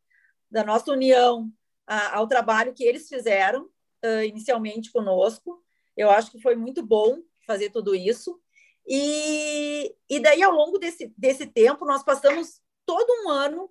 [0.51, 1.53] da nossa união
[1.87, 3.65] a, ao trabalho que eles fizeram
[4.05, 5.63] uh, inicialmente conosco.
[5.97, 8.41] Eu acho que foi muito bom fazer tudo isso.
[8.87, 13.71] E, e daí, ao longo desse, desse tempo, nós passamos todo um ano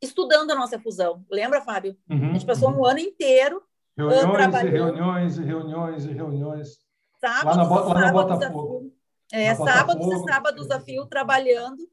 [0.00, 1.24] estudando a nossa fusão.
[1.30, 1.96] Lembra, Fábio?
[2.08, 2.80] Uhum, a gente passou uhum.
[2.80, 3.62] um ano inteiro
[3.96, 6.78] reuniões, uh, reuniões, reuniões, reuniões.
[7.24, 8.92] Sábados, lá na, lá na Botafogo.
[9.32, 11.88] É, sábados e sábados a fio trabalhando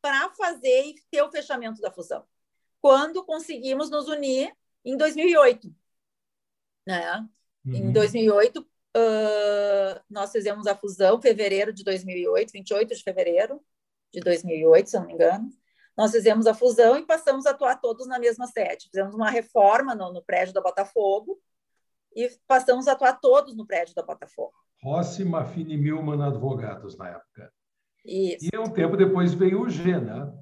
[0.00, 2.24] para fazer e ter o fechamento da fusão
[2.86, 5.74] quando conseguimos nos unir em 2008.
[6.86, 7.28] Né?
[7.64, 7.74] Uhum.
[7.74, 13.60] Em 2008, uh, nós fizemos a fusão, fevereiro de 2008, 28 de fevereiro
[14.12, 15.50] de 2008, se eu não me engano.
[15.96, 18.86] Nós fizemos a fusão e passamos a atuar todos na mesma sede.
[18.88, 21.42] Fizemos uma reforma no, no prédio da Botafogo
[22.14, 24.54] e passamos a atuar todos no prédio da Botafogo.
[24.86, 27.50] Rossi, Mafini Milman advogados na época.
[28.04, 28.48] Isso.
[28.52, 30.32] E um tempo depois veio o G, né?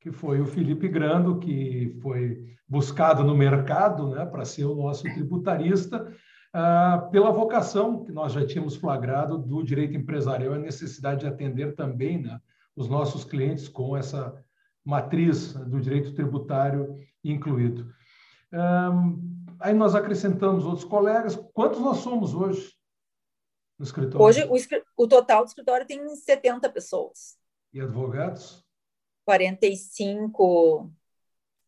[0.00, 5.02] que foi o Felipe Grando, que foi buscado no mercado né, para ser o nosso
[5.02, 6.10] tributarista,
[6.54, 11.74] ah, pela vocação que nós já tínhamos flagrado do direito empresarial, a necessidade de atender
[11.74, 12.40] também né,
[12.74, 14.42] os nossos clientes com essa
[14.82, 17.92] matriz do direito tributário incluído.
[19.60, 21.36] aí nós acrescentamos outros colegas.
[21.52, 22.75] Quantos nós somos hoje
[23.78, 24.24] no escritório?
[24.24, 24.44] Hoje,
[24.96, 27.36] o, o total do escritório tem 70 pessoas.
[27.72, 28.64] E advogados?
[29.24, 30.90] 45,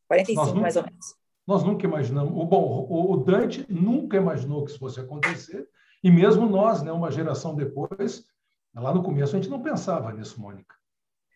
[0.06, 1.14] 45 nunca, mais ou menos.
[1.46, 2.32] Nós nunca imaginamos.
[2.32, 5.68] O, bom, o Dante nunca imaginou que isso fosse acontecer,
[6.02, 8.24] e mesmo nós, né, uma geração depois,
[8.74, 10.76] lá no começo a gente não pensava nisso, Mônica.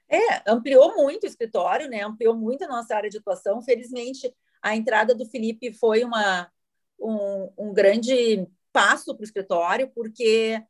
[0.08, 2.04] É, ampliou muito o escritório, né?
[2.04, 3.62] Ampliou muito a nossa área de atuação.
[3.62, 6.50] Felizmente, a entrada do Felipe foi uma,
[7.00, 10.62] um, um grande passo para o escritório, porque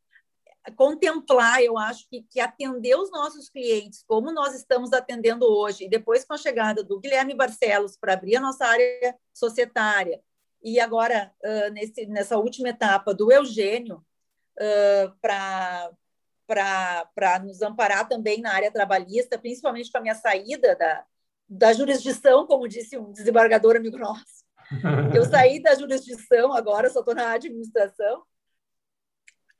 [0.77, 5.89] contemplar, eu acho que, que atender os nossos clientes como nós estamos atendendo hoje, e
[5.89, 10.21] depois com a chegada do Guilherme Barcelos para abrir a nossa área societária,
[10.61, 14.03] e agora uh, nesse, nessa última etapa do Eugênio,
[14.57, 15.91] uh, para
[17.43, 21.05] nos amparar também na área trabalhista, principalmente com a minha saída da,
[21.49, 24.42] da jurisdição, como disse um desembargador amigo nosso.
[25.13, 28.23] Eu saí da jurisdição, agora só estou na administração,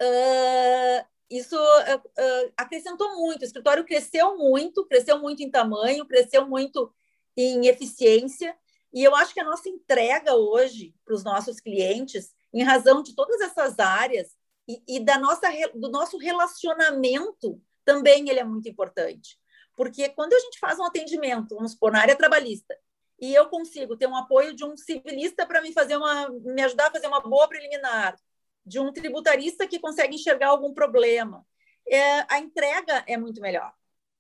[0.02, 3.42] uh, isso uh, uh, acrescentou muito.
[3.42, 6.94] O escritório cresceu muito, cresceu muito em tamanho, cresceu muito
[7.36, 8.56] em eficiência.
[8.94, 13.16] E eu acho que a nossa entrega hoje para os nossos clientes, em razão de
[13.16, 14.36] todas essas áreas
[14.68, 19.40] e, e, da nossa, do nosso relacionamento, também ele é muito importante.
[19.76, 22.78] Porque quando a gente faz um atendimento, vamos supor, na área trabalhista,
[23.24, 26.88] e eu consigo ter um apoio de um civilista para me fazer uma, me ajudar
[26.88, 28.18] a fazer uma boa preliminar,
[28.66, 31.46] de um tributarista que consegue enxergar algum problema.
[31.88, 33.72] É, a entrega é muito melhor.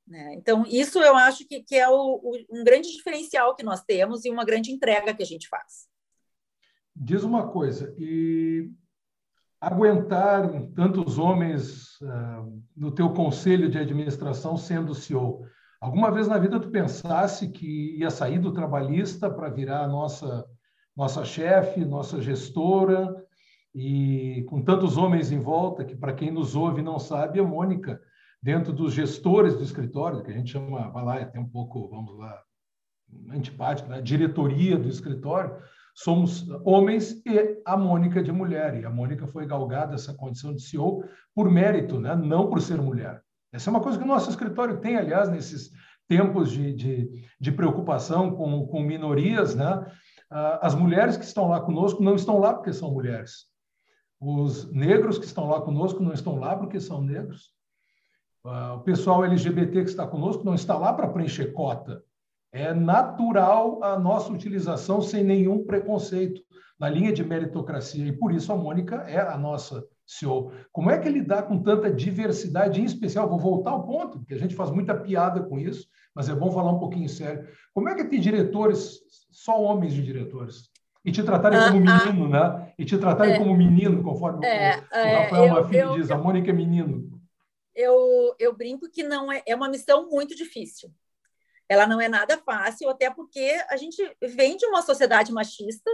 [0.08, 0.36] Né?
[0.36, 4.24] Então, isso eu acho que, que é o, o, um grande diferencial que nós temos
[4.24, 5.86] e uma grande entrega que a gente faz.
[6.96, 8.72] Diz uma coisa, e
[9.60, 15.46] aguentar tantos homens uh, no teu conselho de administração sendo CEO,
[15.84, 20.46] alguma vez na vida tu pensasse que ia sair do trabalhista para virar nossa
[20.96, 23.16] nossa chefe, nossa gestora,
[23.74, 28.00] e com tantos homens em volta, que para quem nos ouve não sabe, a Mônica,
[28.42, 31.90] dentro dos gestores do escritório, que a gente chama, vai lá, é até um pouco,
[31.90, 32.40] vamos lá,
[33.32, 34.02] antipático, né?
[34.02, 35.58] diretoria do escritório,
[35.96, 38.80] somos homens e a Mônica de mulher.
[38.80, 42.16] E a Mônica foi galgada essa condição de CEO por mérito, né?
[42.16, 43.24] não por ser mulher.
[43.54, 45.72] Essa é uma coisa que o nosso escritório tem, aliás, nesses
[46.08, 49.86] tempos de, de, de preocupação com, com minorias, né?
[50.30, 53.46] Ah, as mulheres que estão lá conosco não estão lá porque são mulheres
[54.20, 57.54] Os negros que estão lá conosco não estão lá porque são negros.
[58.44, 62.04] Uh, o pessoal LGBT que está conosco não está lá para preencher cota.
[62.52, 66.42] É natural a nossa utilização sem nenhum preconceito
[66.78, 68.06] na linha de meritocracia.
[68.06, 70.52] E por isso a Mônica é a nossa CEO.
[70.72, 73.30] Como é que lidar com tanta diversidade, em especial?
[73.30, 76.52] Vou voltar ao ponto, porque a gente faz muita piada com isso, mas é bom
[76.52, 77.48] falar um pouquinho sério.
[77.74, 79.00] Como é que tem diretores,
[79.32, 80.72] só homens de diretores?
[81.06, 82.06] e te tratarem ah, como ah.
[82.06, 82.74] menino, ah, né?
[82.78, 86.18] E te tratarem é, como menino, conforme é, o, o é, Rafael Mafini diz, a
[86.18, 87.22] Mônica é menino.
[87.76, 90.90] Eu, eu brinco que não é, é uma missão muito difícil.
[91.68, 95.90] Ela não é nada fácil, até porque a gente vem de uma sociedade machista,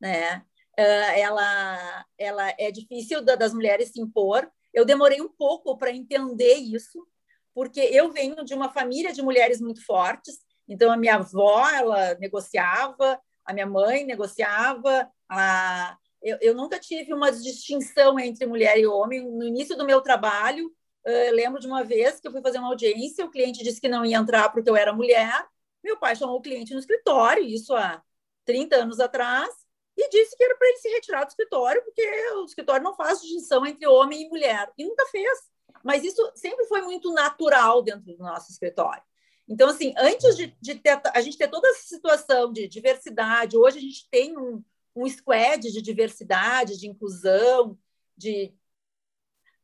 [0.00, 0.42] né?
[0.78, 4.50] Uh, ela, ela é difícil da, das mulheres se impor.
[4.72, 7.06] Eu demorei um pouco para entender isso,
[7.54, 10.38] porque eu venho de uma família de mulheres muito fortes.
[10.66, 15.96] Então a minha avó ela negociava, a minha mãe negociava, a...
[16.22, 19.20] eu, eu nunca tive uma distinção entre mulher e homem.
[19.20, 20.72] No início do meu trabalho,
[21.04, 23.88] eu lembro de uma vez que eu fui fazer uma audiência, o cliente disse que
[23.88, 25.44] não ia entrar porque eu era mulher.
[25.82, 28.00] Meu pai chamou o cliente no escritório, isso há
[28.44, 29.50] 30 anos atrás,
[29.96, 32.02] e disse que era para ele se retirar do escritório, porque
[32.34, 34.72] o escritório não faz distinção entre homem e mulher.
[34.76, 35.38] E nunca fez.
[35.84, 39.02] Mas isso sempre foi muito natural dentro do nosso escritório.
[39.48, 43.78] Então, assim, antes de, de ter, a gente ter toda essa situação de diversidade, hoje
[43.78, 44.62] a gente tem um,
[44.94, 47.78] um squad de diversidade, de inclusão,
[48.16, 48.54] de,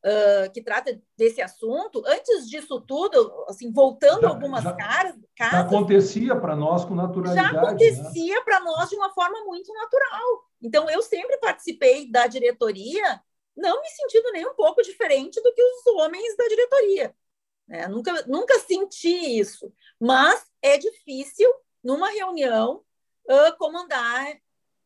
[0.05, 2.03] uh, que trata desse assunto.
[2.05, 6.95] Antes disso tudo, assim, voltando já, algumas já, caras, casas, já acontecia para nós com
[6.95, 7.53] naturalidade.
[7.53, 8.41] Já acontecia né?
[8.41, 10.43] para nós de uma forma muito natural.
[10.61, 13.21] Então, eu sempre participei da diretoria,
[13.55, 17.15] não me sentindo nem um pouco diferente do que os homens da diretoria.
[17.67, 17.87] Né?
[17.87, 21.49] Nunca, nunca senti isso, mas é difícil,
[21.83, 22.83] numa reunião,
[23.29, 24.37] uh, comandar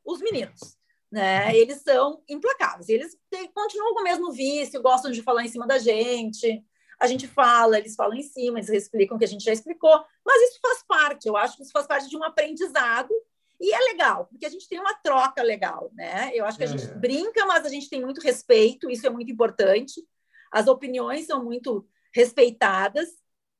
[0.03, 0.77] os meninos.
[1.13, 1.55] Né?
[1.55, 5.67] Eles são implacáveis, eles têm, continuam com o mesmo vício, gostam de falar em cima
[5.67, 6.65] da gente.
[6.99, 10.03] A gente fala, eles falam em cima, eles explicam o que a gente já explicou,
[10.25, 13.13] mas isso faz parte, eu acho que isso faz parte de um aprendizado
[13.61, 16.31] e é legal, porque a gente tem uma troca legal, né?
[16.33, 16.95] Eu acho que a gente é.
[16.95, 20.03] brinca, mas a gente tem muito respeito, isso é muito importante.
[20.51, 23.07] As opiniões são muito respeitadas.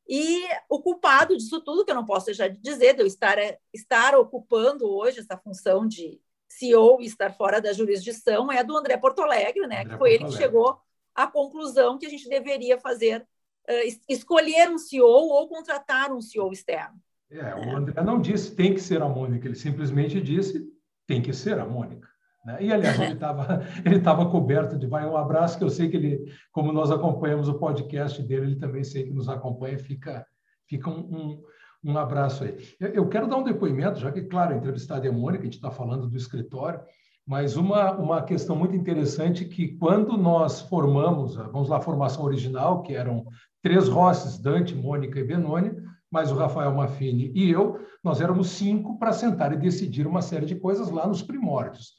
[0.10, 3.38] E o culpado disso tudo, que eu não posso deixar de dizer, de eu estar,
[3.72, 9.22] estar ocupando hoje essa função de CEO estar fora da jurisdição, é do André Porto
[9.22, 9.82] Alegre, né?
[9.82, 10.78] André que foi Porto ele que chegou
[11.16, 16.52] à conclusão que a gente deveria fazer, uh, escolher um CEO ou contratar um CEO
[16.52, 16.96] externo.
[17.32, 20.64] É, o André não disse tem que ser a Mônica, ele simplesmente disse
[21.08, 22.08] tem que ser a Mônica.
[22.46, 22.58] Né?
[22.62, 25.98] E, aliás, ele estava ele tava coberto de vai um abraço, que eu sei que
[25.98, 30.26] ele, como nós acompanhamos o podcast dele, ele também sei que nos acompanha, fica,
[30.68, 31.44] fica um, um,
[31.84, 32.58] um abraço aí.
[32.80, 35.70] Eu quero dar um depoimento, já que, claro, a entrevistada é Mônica, a gente está
[35.70, 36.80] falando do escritório,
[37.26, 42.82] mas uma, uma questão muito interessante que quando nós formamos, vamos lá, a formação original,
[42.82, 43.26] que eram
[43.62, 45.72] três Rosses, Dante, Mônica e Benoni,
[46.12, 50.46] mais o Rafael Maffini e eu, nós éramos cinco para sentar e decidir uma série
[50.46, 51.94] de coisas lá nos primórdios.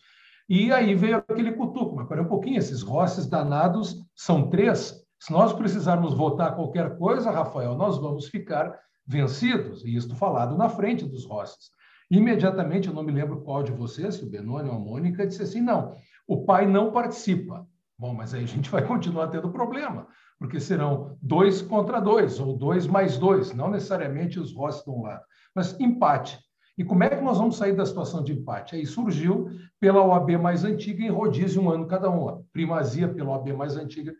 [0.48, 5.02] E aí veio aquele cutuco, mas para um pouquinho, esses rosses danados são três.
[5.18, 9.84] Se nós precisarmos votar qualquer coisa, Rafael, nós vamos ficar vencidos.
[9.84, 11.70] E isto falado na frente dos rosses.
[12.10, 15.42] Imediatamente, eu não me lembro qual de vocês, se o Benoni ou a Mônica, disse
[15.42, 17.66] assim: não, o pai não participa.
[17.98, 20.06] Bom, mas aí a gente vai continuar tendo problema,
[20.38, 25.02] porque serão dois contra dois, ou dois mais dois, não necessariamente os rosses de um
[25.02, 25.22] lado.
[25.54, 26.38] Mas empate.
[26.76, 28.74] E como é que nós vamos sair da situação de empate?
[28.74, 32.42] Aí surgiu pela OAB mais antiga em rodízio um ano cada uma.
[32.52, 34.12] Primazia pela OAB mais antiga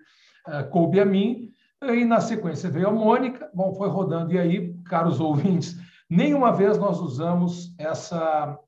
[0.48, 1.50] uh, coube a mim,
[1.92, 4.32] e na sequência veio a Mônica, bom, foi rodando.
[4.32, 5.76] E aí, caros ouvintes,
[6.08, 8.58] nenhuma vez nós usamos essa,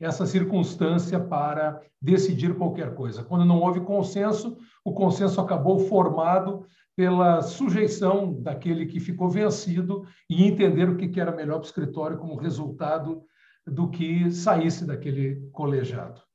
[0.00, 3.22] essa circunstância para decidir qualquer coisa.
[3.22, 10.44] Quando não houve consenso, o consenso acabou formado pela sujeição daquele que ficou vencido e
[10.44, 13.22] entender o que era melhor para o escritório como resultado
[13.66, 16.25] do que saísse daquele colegiado.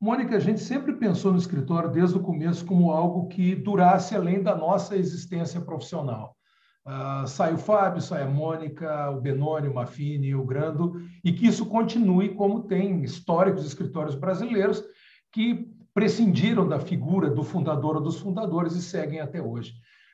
[0.00, 4.42] Mônica, a gente sempre pensou no escritório desde o começo como algo que durasse além
[4.42, 6.36] da nossa existência profissional.
[6.86, 11.46] Uh, sai o Fábio, sai a Mônica, o Benoni, o Mafini, o Grando, e que
[11.46, 14.84] isso continue como tem históricos escritórios brasileiros
[15.32, 19.72] que prescindiram da figura do fundador ou dos fundadores e seguem até hoje.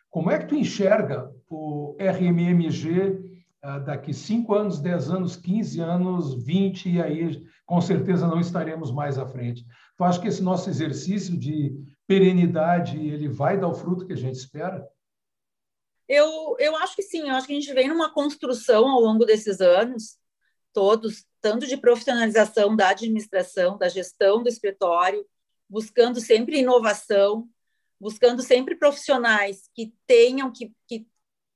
[0.09, 3.18] Como é que tu enxerga o RMMG
[3.64, 8.92] ah, daqui 5 anos, 10 anos, 15 anos, 20, e aí com certeza não estaremos
[8.92, 9.64] mais à frente.
[9.96, 11.74] Tu acha que esse nosso exercício de
[12.06, 14.87] perenidade ele vai dar o fruto que a gente espera?
[16.06, 19.24] Eu, eu acho que sim, eu acho que a gente vem numa construção ao longo
[19.24, 20.18] desses anos,
[20.70, 25.24] todos, tanto de profissionalização da administração, da gestão do escritório,
[25.66, 27.48] buscando sempre inovação,
[27.98, 31.06] buscando sempre profissionais que tenham, que, que,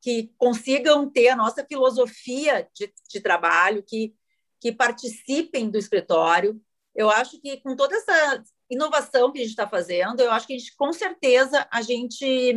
[0.00, 4.14] que consigam ter a nossa filosofia de, de trabalho, que,
[4.60, 6.60] que participem do escritório.
[6.94, 10.54] Eu acho que com toda essa inovação que a gente está fazendo, eu acho que
[10.54, 12.52] a gente, com certeza, a gente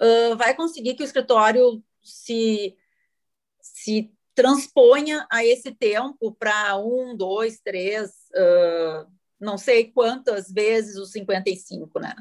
[0.00, 2.76] uh, vai conseguir que o escritório se,
[3.60, 11.10] se transponha a esse tempo para um, dois, três, uh, não sei quantas vezes os
[11.12, 12.14] 55, né?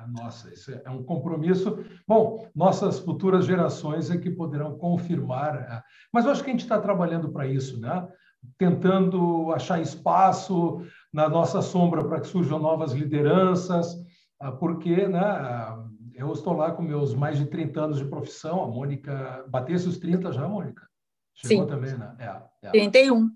[0.00, 1.84] É, nossa, isso é um compromisso.
[2.06, 5.82] Bom, nossas futuras gerações é que poderão confirmar, é,
[6.12, 8.08] mas eu acho que a gente está trabalhando para isso, né?
[8.56, 10.82] Tentando achar espaço
[11.12, 13.96] na nossa sombra para que surjam novas lideranças,
[14.40, 15.90] ah, porque, né?
[16.14, 19.98] Eu estou lá com meus mais de 30 anos de profissão, a Mônica batesse os
[19.98, 20.86] 30 já, Mônica?
[21.34, 21.70] Chegou Sim.
[21.70, 22.14] também, né?
[22.18, 22.70] É, é.
[22.70, 23.30] 31.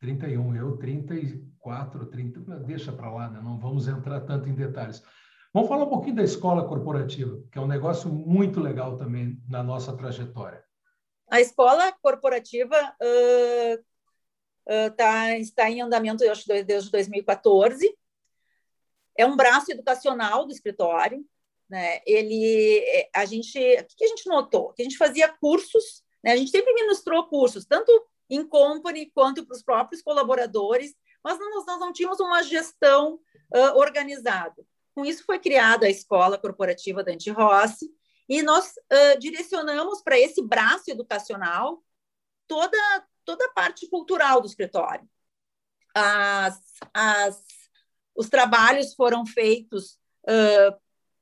[0.00, 3.40] 31, eu 34, 30, deixa para lá, né?
[3.42, 5.02] não vamos entrar tanto em detalhes.
[5.56, 9.62] Vamos falar um pouquinho da escola corporativa, que é um negócio muito legal também na
[9.62, 10.62] nossa trajetória.
[11.30, 16.22] A escola corporativa uh, uh, tá, está em andamento
[16.66, 17.90] desde 2014.
[19.16, 21.24] É um braço educacional do escritório.
[21.70, 22.00] Né?
[22.06, 24.74] Ele, a gente, o que a gente notou?
[24.74, 26.32] Que a gente fazia cursos né?
[26.32, 27.92] A gente sempre ministrou cursos, tanto
[28.28, 30.92] em company quanto para os próprios colaboradores,
[31.22, 33.14] mas nós, nós não tínhamos uma gestão
[33.54, 34.66] uh, organizada.
[34.96, 37.94] Com isso foi criada a Escola Corporativa Dante Rossi,
[38.26, 41.84] e nós uh, direcionamos para esse braço educacional
[42.48, 42.78] toda,
[43.22, 45.06] toda a parte cultural do escritório.
[45.94, 46.58] As,
[46.94, 47.44] as,
[48.16, 50.74] os trabalhos foram feitos uh,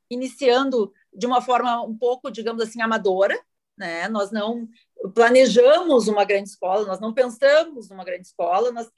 [0.08, 3.36] iniciando de uma forma um pouco, digamos assim, amadora,
[3.76, 4.06] né?
[4.08, 4.68] Nós não
[5.16, 8.88] planejamos uma grande escola, nós não pensamos numa grande escola, nós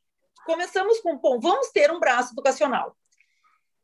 [0.44, 2.94] começamos com, bom, vamos ter um braço educacional.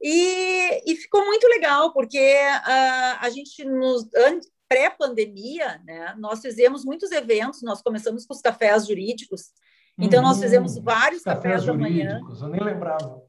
[0.03, 2.19] E, e ficou muito legal, porque
[2.65, 4.09] a, a gente, nos
[4.69, 9.53] pré-pandemia, né, nós fizemos muitos eventos, nós começamos com os cafés jurídicos,
[9.99, 12.21] então uhum, nós fizemos vários cafés, cafés da manhã.
[12.41, 13.23] Eu nem lembrava.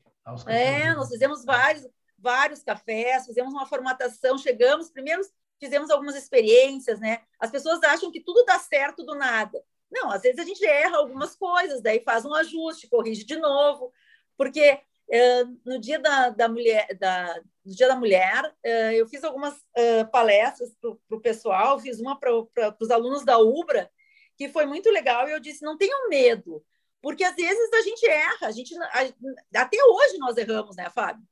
[0.47, 1.85] É, nós fizemos vários,
[2.17, 5.27] vários cafés, fizemos uma formatação, chegamos, primeiros
[5.59, 7.21] fizemos algumas experiências, né?
[7.39, 9.61] As pessoas acham que tudo dá certo do nada.
[9.91, 13.91] Não, às vezes a gente erra algumas coisas, daí faz um ajuste, corrige de novo,
[14.35, 14.79] porque
[15.65, 20.03] no dia da, da mulher, da, no dia da mulher, eh, eu fiz algumas eh,
[20.05, 23.89] palestras para o pessoal, fiz uma para os alunos da UBRA,
[24.37, 26.65] que foi muito legal, e eu disse, não tenham medo,
[27.01, 31.23] porque às vezes a gente erra, a gente, a, até hoje nós erramos, né, Fábio?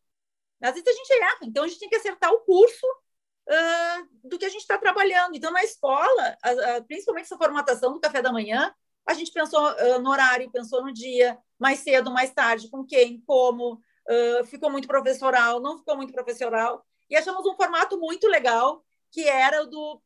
[0.62, 4.38] Às vezes a gente erra, então a gente tem que acertar o curso uh, do
[4.38, 5.36] que a gente está trabalhando.
[5.36, 8.74] Então, na escola, a, a, principalmente essa formatação do café da manhã,
[9.06, 13.22] a gente pensou uh, no horário, pensou no dia, mais cedo, mais tarde, com quem,
[13.22, 18.84] como, uh, ficou muito professoral, não ficou muito professoral, e achamos um formato muito legal,
[19.12, 20.02] que era do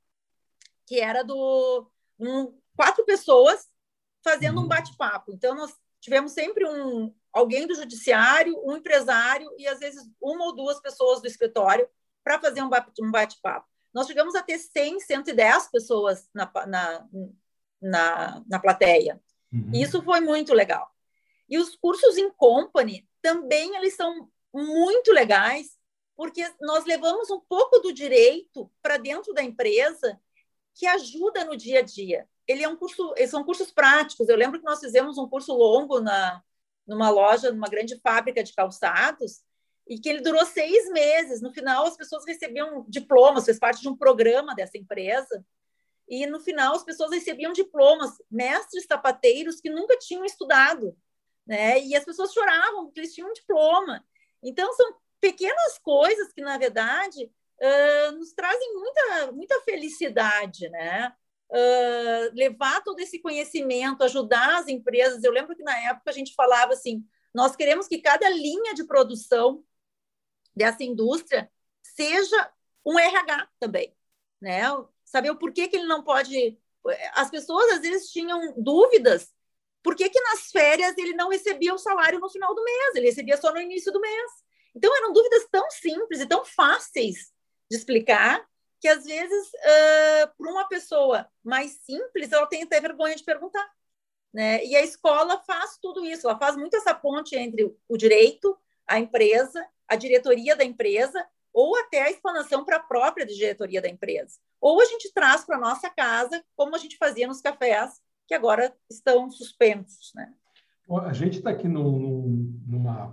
[0.85, 1.89] que era do
[2.19, 3.67] um, quatro pessoas
[4.21, 4.65] fazendo uhum.
[4.65, 5.31] um bate-papo.
[5.31, 10.55] Então, nós tivemos sempre um alguém do judiciário, um empresário e às vezes uma ou
[10.55, 11.87] duas pessoas do escritório
[12.23, 13.67] para fazer um bate-papo.
[13.93, 17.07] Nós chegamos a ter 100, 110 pessoas na, na,
[17.81, 19.21] na, na plateia.
[19.51, 19.71] Uhum.
[19.73, 20.94] E isso foi muito legal.
[21.49, 25.77] E os cursos em company também eles são muito legais,
[26.15, 30.19] porque nós levamos um pouco do direito para dentro da empresa
[30.73, 32.27] que ajuda no dia a dia.
[32.47, 34.29] Ele é um curso, são cursos práticos.
[34.29, 36.43] Eu lembro que nós fizemos um curso longo na
[36.85, 39.41] numa loja, numa grande fábrica de calçados,
[39.87, 41.41] e que ele durou seis meses.
[41.41, 45.43] No final, as pessoas recebiam diplomas, fez parte de um programa dessa empresa.
[46.07, 50.95] E no final, as pessoas recebiam diplomas, mestres sapateiros que nunca tinham estudado,
[51.45, 51.79] né?
[51.81, 54.03] E as pessoas choravam porque eles tinham um diploma.
[54.41, 57.31] Então, são pequenas coisas que, na verdade,
[57.61, 61.13] uh, nos trazem muita, muita felicidade, né?
[61.49, 65.23] Uh, levar todo esse conhecimento, ajudar as empresas.
[65.23, 68.85] Eu lembro que na época a gente falava assim: nós queremos que cada linha de
[68.85, 69.63] produção
[70.55, 71.51] dessa indústria
[71.83, 72.51] seja
[72.85, 73.95] um RH também,
[74.41, 74.61] né?
[75.03, 76.57] Saber o porquê que ele não pode.
[77.13, 79.33] As pessoas às vezes tinham dúvidas.
[79.85, 82.95] Por que, que nas férias ele não recebia o salário no final do mês?
[82.95, 84.31] Ele recebia só no início do mês.
[84.75, 87.31] Então eram dúvidas tão simples e tão fáceis
[87.69, 88.43] de explicar
[88.81, 93.65] que às vezes uh, para uma pessoa mais simples ela tem até vergonha de perguntar.
[94.33, 94.65] Né?
[94.65, 98.57] E a escola faz tudo isso, ela faz muito essa ponte entre o direito,
[98.87, 103.87] a empresa a diretoria da empresa ou até a expansão para a própria diretoria da
[103.87, 104.39] empresa.
[104.59, 108.33] Ou a gente traz para a nossa casa, como a gente fazia nos cafés, que
[108.33, 110.11] agora estão suspensos.
[110.15, 110.33] Né?
[111.03, 113.11] A gente está aqui num, numa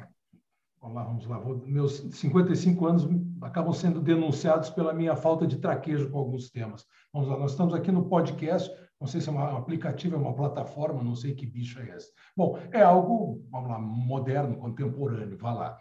[0.82, 3.08] vamos lá, vamos lá, meus 55 anos
[3.40, 6.84] acabam sendo denunciados pela minha falta de traquejo com alguns temas.
[7.12, 8.68] Vamos lá, nós estamos aqui no podcast,
[9.00, 12.10] não sei se é um aplicativo, é uma plataforma, não sei que bicho é esse.
[12.36, 15.78] Bom, é algo, vamos lá, moderno, contemporâneo, vá lá.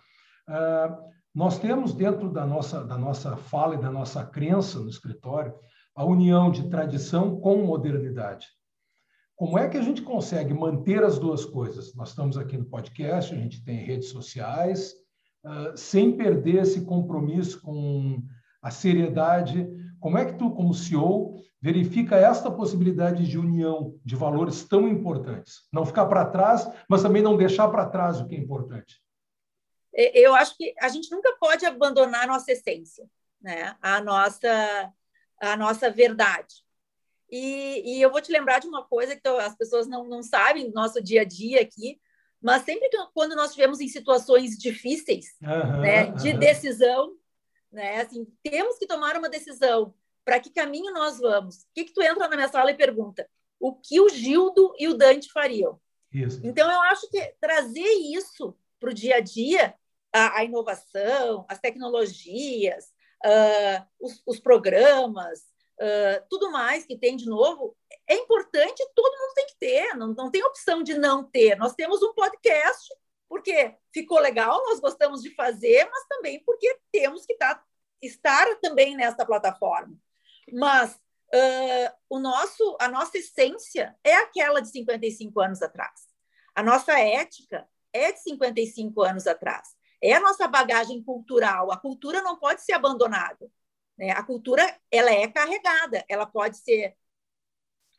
[0.47, 5.53] Uh, nós temos dentro da nossa, da nossa fala e da nossa crença no escritório
[5.95, 8.47] a união de tradição com modernidade.
[9.41, 11.95] Como é que a gente consegue manter as duas coisas?
[11.95, 14.93] Nós estamos aqui no podcast, a gente tem redes sociais,
[15.43, 18.21] uh, sem perder esse compromisso com
[18.61, 19.67] a seriedade.
[19.99, 25.67] Como é que tu, como CEO, verifica esta possibilidade de união de valores tão importantes?
[25.73, 29.01] Não ficar para trás, mas também não deixar para trás o que é importante.
[29.91, 33.09] Eu acho que a gente nunca pode abandonar a nossa essência,
[33.41, 33.75] né?
[33.81, 34.93] a, nossa,
[35.41, 36.63] a nossa verdade.
[37.31, 40.67] E, e, eu vou te lembrar de uma coisa que as pessoas não, não sabem
[40.67, 41.97] do nosso dia a dia aqui,
[42.41, 46.39] mas sempre que, quando nós estivermos em situações difíceis, uhum, né, de uhum.
[46.39, 47.15] decisão,
[47.71, 49.93] né, assim, temos que tomar uma decisão.
[50.25, 51.61] Para que caminho nós vamos?
[51.61, 53.27] O que, que tu entra na minha sala e pergunta?
[53.59, 55.79] O que o Gildo e o Dante fariam?
[56.11, 56.41] Isso.
[56.43, 59.73] Então, eu acho que trazer isso para o dia a dia,
[60.11, 62.85] a, a, inovação, as tecnologias,
[63.23, 65.43] uh, os, os programas,
[65.81, 67.75] uh, tudo mais que tem de novo,
[68.07, 71.57] é importante, todo mundo tem que ter, não, não tem opção de não ter.
[71.57, 72.87] Nós temos um podcast,
[73.27, 77.61] porque ficou legal, nós gostamos de fazer, mas também porque temos que tá,
[78.01, 79.97] estar também nessa plataforma.
[80.51, 86.11] Mas uh, o nosso, a nossa essência é aquela de 55 anos atrás.
[86.53, 89.69] A nossa ética é de 55 anos atrás.
[90.03, 91.71] É a nossa bagagem cultural.
[91.71, 93.49] A cultura não pode ser abandonada.
[93.97, 94.11] Né?
[94.11, 96.95] A cultura ela é carregada, ela pode ser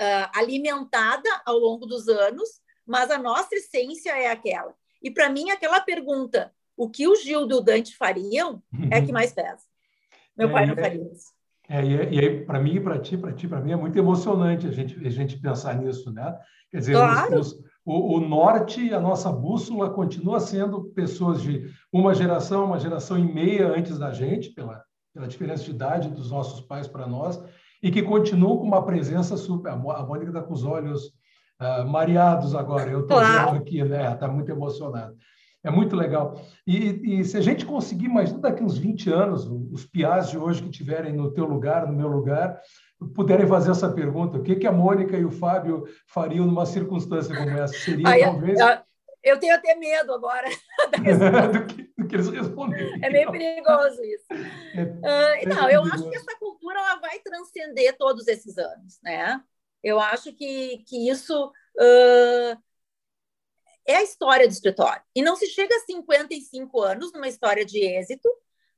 [0.00, 2.48] uh, alimentada ao longo dos anos,
[2.86, 4.74] mas a nossa essência é aquela.
[5.02, 9.00] E para mim, aquela pergunta, o que o Gil e o Dante fariam, é a
[9.00, 9.12] que uhum.
[9.12, 9.64] mais pesa.
[10.36, 11.32] Meu é, pai não é, faria isso.
[11.68, 14.70] É, e aí, para mim, para ti, para ti, para mim, é muito emocionante a
[14.70, 16.36] gente, a gente pensar nisso, né?
[16.70, 17.38] Quer dizer, claro.
[17.38, 22.78] os, os, o, o, norte, a nossa bússola, continua sendo pessoas de uma geração, uma
[22.78, 24.82] geração e meia antes da gente, pela,
[25.12, 27.42] pela diferença de idade dos nossos pais para nós,
[27.82, 29.72] e que continuam com uma presença super.
[29.72, 31.06] A Mônica está com os olhos
[31.60, 33.52] uh, mareados agora, eu estou claro.
[33.52, 34.12] vendo aqui, né?
[34.12, 35.14] Está muito emocionada.
[35.64, 36.40] É muito legal.
[36.66, 40.60] E, e, se a gente conseguir, imagina daqui uns 20 anos, os piás de hoje
[40.60, 42.58] que estiverem no teu lugar, no meu lugar,
[43.14, 47.36] puderem fazer essa pergunta, o que, que a Mônica e o Fábio fariam numa circunstância
[47.36, 47.74] como essa?
[47.74, 48.58] Seria, talvez...
[49.22, 50.48] Eu tenho até medo agora
[50.90, 53.04] do, que, do, que, eles responderem.
[53.04, 54.26] É meio perigoso isso.
[54.74, 55.94] É, uh, não, eu perigoso.
[55.94, 59.40] acho que essa cultura ela vai transcender todos esses anos, né?
[59.82, 62.62] Eu acho que, que isso uh,
[63.86, 65.02] é a história do escritório.
[65.14, 68.28] E não se chega a 55 anos numa história de êxito,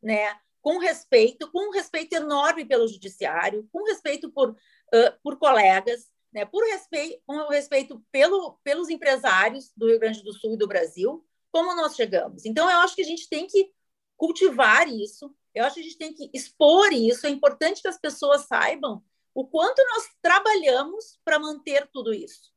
[0.02, 0.36] né?
[0.60, 6.44] Com respeito, com um respeito enorme pelo judiciário, com respeito por, uh, por colegas, né,
[6.44, 11.24] por respeito, com respeito pelo, pelos empresários do Rio Grande do Sul e do Brasil,
[11.52, 12.44] como nós chegamos.
[12.44, 13.72] Então, eu acho que a gente tem que
[14.16, 17.26] cultivar isso, eu acho que a gente tem que expor isso.
[17.26, 22.52] É importante que as pessoas saibam o quanto nós trabalhamos para manter tudo isso.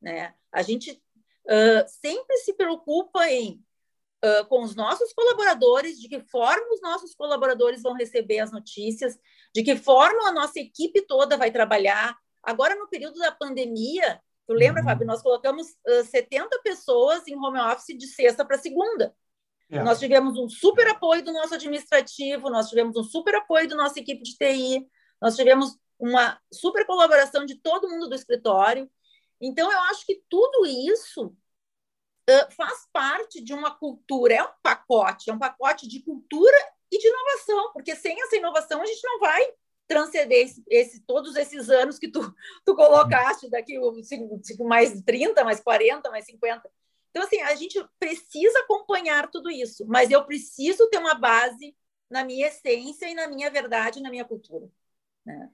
[0.00, 0.32] Né?
[0.52, 3.64] A gente uh, sempre se preocupa em,
[4.24, 9.18] uh, com os nossos colaboradores, de que forma os nossos colaboradores vão receber as notícias,
[9.52, 14.52] de que forma a nossa equipe toda vai trabalhar, Agora, no período da pandemia, tu
[14.54, 14.88] lembra, uhum.
[14.88, 19.14] Fábio, nós colocamos uh, 70 pessoas em home office de sexta para segunda.
[19.70, 19.82] É.
[19.82, 24.00] Nós tivemos um super apoio do nosso administrativo, nós tivemos um super apoio da nossa
[24.00, 24.86] equipe de TI,
[25.20, 28.90] nós tivemos uma super colaboração de todo mundo do escritório.
[29.40, 35.30] Então, eu acho que tudo isso uh, faz parte de uma cultura, é um pacote,
[35.30, 36.56] é um pacote de cultura
[36.90, 39.54] e de inovação, porque sem essa inovação a gente não vai
[39.90, 42.20] transcender esse, esse, todos esses anos que tu,
[42.64, 43.76] tu colocaste, daqui
[44.60, 46.70] mais 30, mais 40, mais 50.
[47.10, 51.74] Então, assim, a gente precisa acompanhar tudo isso, mas eu preciso ter uma base
[52.08, 54.68] na minha essência e na minha verdade, na minha cultura.
[55.26, 55.50] Né?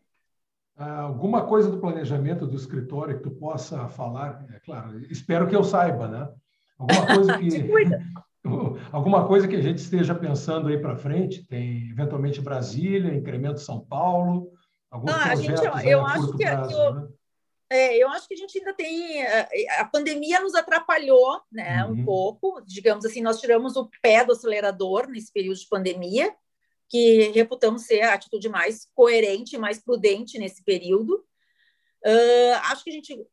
[0.76, 4.44] Alguma coisa do planejamento do escritório que tu possa falar?
[4.52, 6.30] É claro, espero que eu saiba, né?
[6.78, 7.48] Alguma coisa que
[8.92, 11.44] Alguma coisa que a gente esteja pensando aí para frente?
[11.46, 14.52] Tem eventualmente Brasília, incremento São Paulo,
[14.90, 17.08] alguns ah, projetos a gente, eu acho que, prazo, eu, né?
[17.70, 19.26] é, eu acho que a gente ainda tem
[19.78, 21.92] a pandemia nos atrapalhou, né, uhum.
[21.92, 22.62] um pouco.
[22.66, 26.34] Digamos assim, nós tiramos o pé do acelerador nesse período de pandemia,
[26.88, 31.24] que reputamos ser a atitude mais coerente, mais prudente nesse período.
[32.04, 33.26] Uh, acho que a gente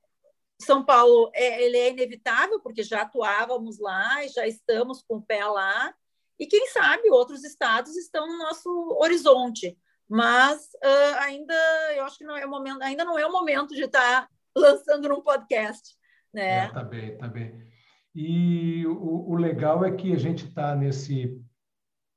[0.62, 5.22] são Paulo é, ele é inevitável, porque já atuávamos lá e já estamos com o
[5.22, 5.94] pé lá,
[6.40, 9.78] E quem sabe outros estados estão no nosso horizonte.
[10.10, 11.54] Mas uh, ainda,
[11.96, 15.10] eu acho que não é o momento, ainda não é o momento de estar lançando
[15.10, 15.96] num podcast,
[16.34, 16.66] né?
[16.66, 17.68] É, tá bem, tá bem.
[18.14, 21.42] E o, o legal é que a gente está nesse,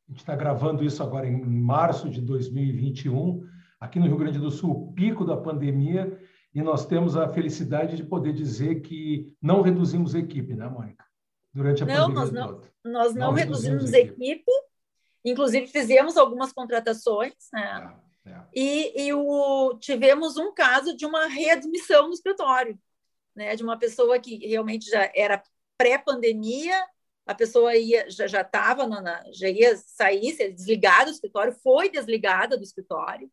[0.09, 3.47] a gente está gravando isso agora em março de 2021,
[3.81, 6.19] aqui no Rio Grande do Sul, o pico da pandemia,
[6.57, 11.05] e nós temos a felicidade de poder dizer que não reduzimos equipe, né, Mônica?
[11.53, 12.61] Durante a não, pandemia nós não.
[12.83, 14.25] Nós não, não reduzimos, reduzimos a equipe.
[14.25, 14.53] equipe.
[15.23, 17.95] inclusive fizemos algumas contratações, né?
[18.25, 18.43] É, é.
[18.55, 22.79] E, e o, tivemos um caso de uma readmissão no escritório,
[23.35, 23.55] né?
[23.55, 25.43] De uma pessoa que realmente já era
[25.77, 26.83] pré-pandemia,
[27.27, 28.89] a pessoa ia, já estava,
[29.31, 33.31] já ia sair, ser desligada do escritório, foi desligada do escritório,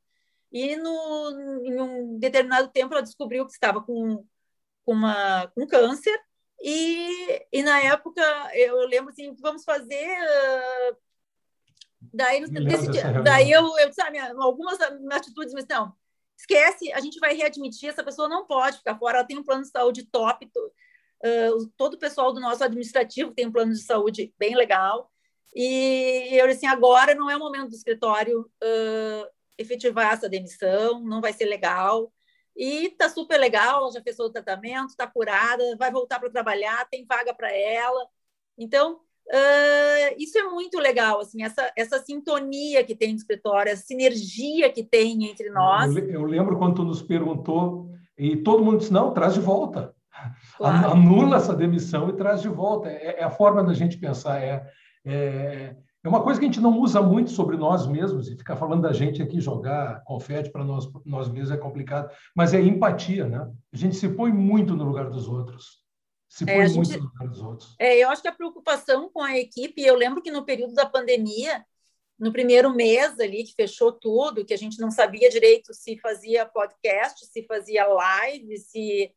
[0.53, 4.23] e no, em um determinado tempo ela descobriu que estava com,
[4.85, 6.15] com, uma, com câncer,
[6.61, 8.21] e, e na época
[8.53, 10.15] eu lembro assim, vamos fazer.
[10.21, 10.97] Uh,
[12.13, 14.77] daí, decidi, daí eu, eu disse, ah, algumas
[15.11, 15.91] atitudes, mas não,
[16.37, 19.63] esquece, a gente vai readmitir, essa pessoa não pode ficar fora, ela tem um plano
[19.63, 24.31] de saúde top, uh, todo o pessoal do nosso administrativo tem um plano de saúde
[24.37, 25.11] bem legal,
[25.55, 29.27] e eu disse assim, agora não é o momento do escritório uh,
[29.57, 32.11] efetivar essa demissão, não vai ser legal.
[32.55, 36.29] E tá super legal, ela já fez todo o tratamento, está curada, vai voltar para
[36.29, 38.05] trabalhar, tem vaga para ela.
[38.57, 38.95] Então,
[39.27, 44.71] uh, isso é muito legal, assim, essa, essa sintonia que tem no escritório, essa sinergia
[44.71, 45.95] que tem entre nós.
[45.95, 49.95] Eu, eu lembro quando tu nos perguntou, e todo mundo disse, não, traz de volta.
[50.57, 50.91] Claro.
[50.91, 52.89] Anula essa demissão e traz de volta.
[52.89, 54.63] É, é a forma da gente pensar, é,
[55.03, 58.57] é é uma coisa que a gente não usa muito sobre nós mesmos, e ficar
[58.57, 63.25] falando da gente aqui, jogar confete para nós, nós mesmos é complicado, mas é empatia,
[63.25, 63.49] né?
[63.71, 65.81] A gente se põe muito no lugar dos outros.
[66.27, 67.75] Se é, põe é, muito gente, no lugar dos outros.
[67.79, 70.85] É, eu acho que a preocupação com a equipe, eu lembro que no período da
[70.85, 71.65] pandemia,
[72.19, 76.45] no primeiro mês ali, que fechou tudo, que a gente não sabia direito se fazia
[76.45, 79.11] podcast, se fazia live, se.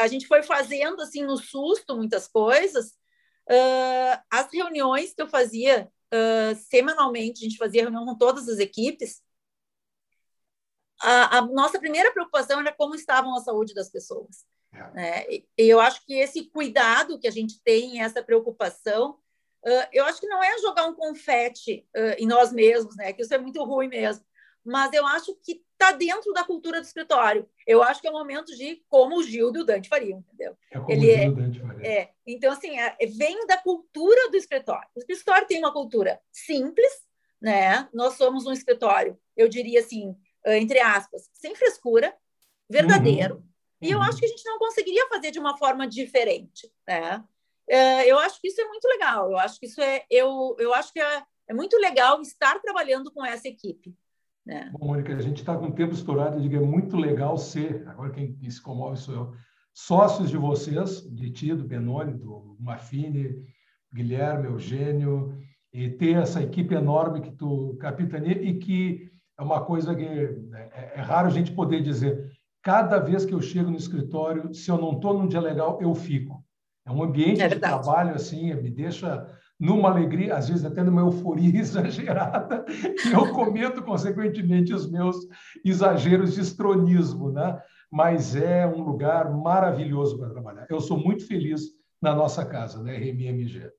[0.00, 2.92] A gente foi fazendo, assim, no susto, muitas coisas.
[3.50, 5.90] Uh, as reuniões que eu fazia
[6.68, 9.22] semanalmente, a gente fazia reunião com todas as equipes.
[11.00, 14.44] A, a, nossa primeira preocupação era como estavam a saúde das pessoas.
[14.72, 14.90] É.
[14.92, 15.24] Né?
[15.28, 19.18] E, e eu acho que esse cuidado que a gente tem, essa preocupação,
[19.64, 23.12] uh, eu acho que não é jogar um confete uh, em nós mesmos, né?
[23.12, 24.24] Que isso é muito ruim mesmo
[24.64, 27.48] mas eu acho que está dentro da cultura do escritório.
[27.66, 30.56] Eu acho que é o momento de como o Gildo e o Dante fariam, entendeu?
[30.70, 31.88] É como Ele o Gildo é, Dante faria.
[31.88, 34.88] É, então, assim, é, vem da cultura do escritório.
[34.94, 36.92] O escritório tem uma cultura simples,
[37.40, 37.88] né?
[37.92, 42.14] Nós somos um escritório, eu diria assim, entre aspas, sem frescura,
[42.68, 43.36] verdadeiro.
[43.36, 43.42] Uhum.
[43.82, 44.04] E eu uhum.
[44.04, 47.22] acho que a gente não conseguiria fazer de uma forma diferente, né?
[47.68, 49.30] É, eu acho que isso é muito legal.
[49.30, 53.10] Eu acho que isso é, eu, eu acho que é, é muito legal estar trabalhando
[53.12, 53.94] com essa equipe.
[54.46, 54.68] É.
[54.70, 57.82] Bom, Mônica, a gente está com o tempo estourado, eu digo, é muito legal ser,
[57.88, 59.32] agora quem, se comove sou eu,
[59.72, 63.42] sócios de vocês, de ti, do Benoni, do Mafine,
[63.92, 65.38] Guilherme, Eugênio,
[65.72, 70.68] e ter essa equipe enorme que tu capitaneia e que é uma coisa que né,
[70.72, 72.30] é, é raro a gente poder dizer.
[72.62, 75.94] Cada vez que eu chego no escritório, se eu não estou num dia legal, eu
[75.94, 76.44] fico.
[76.86, 79.26] É um ambiente é de trabalho assim, me deixa
[79.64, 85.16] numa alegria, às vezes até numa euforia exagerada, e eu comento, consequentemente, os meus
[85.64, 87.58] exageros de estronismo, né?
[87.90, 90.66] mas é um lugar maravilhoso para trabalhar.
[90.68, 91.62] Eu sou muito feliz
[92.02, 93.70] na nossa casa, né, RMMG.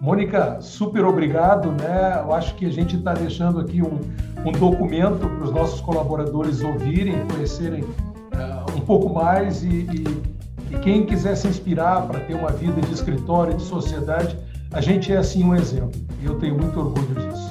[0.00, 2.20] Mônica, super obrigado, né?
[2.20, 4.00] Eu acho que a gente está deixando aqui um,
[4.44, 10.78] um documento para os nossos colaboradores ouvirem, conhecerem uh, um pouco mais e, e, e
[10.80, 14.36] quem quiser se inspirar para ter uma vida de escritório, de sociedade,
[14.74, 15.92] a gente é assim um exemplo.
[16.20, 17.48] E eu tenho muito orgulho disso.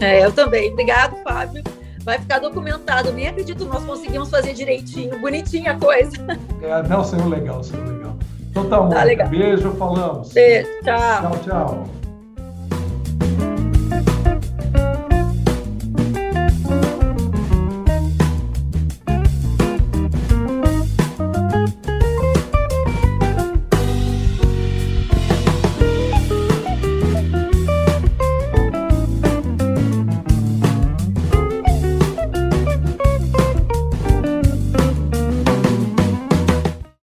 [0.00, 0.70] É, eu também.
[0.70, 1.64] Obrigado, Fábio.
[2.04, 3.12] Vai ficar documentado.
[3.12, 6.16] Nem acredito nós conseguimos fazer direitinho, bonitinha a coisa.
[6.62, 8.16] É, não, saiu legal, saiu legal.
[8.50, 8.88] Então tá.
[8.88, 10.32] Tá Beijo, falamos.
[10.32, 11.20] Beijo, tchau.
[11.20, 11.97] Tchau, tchau.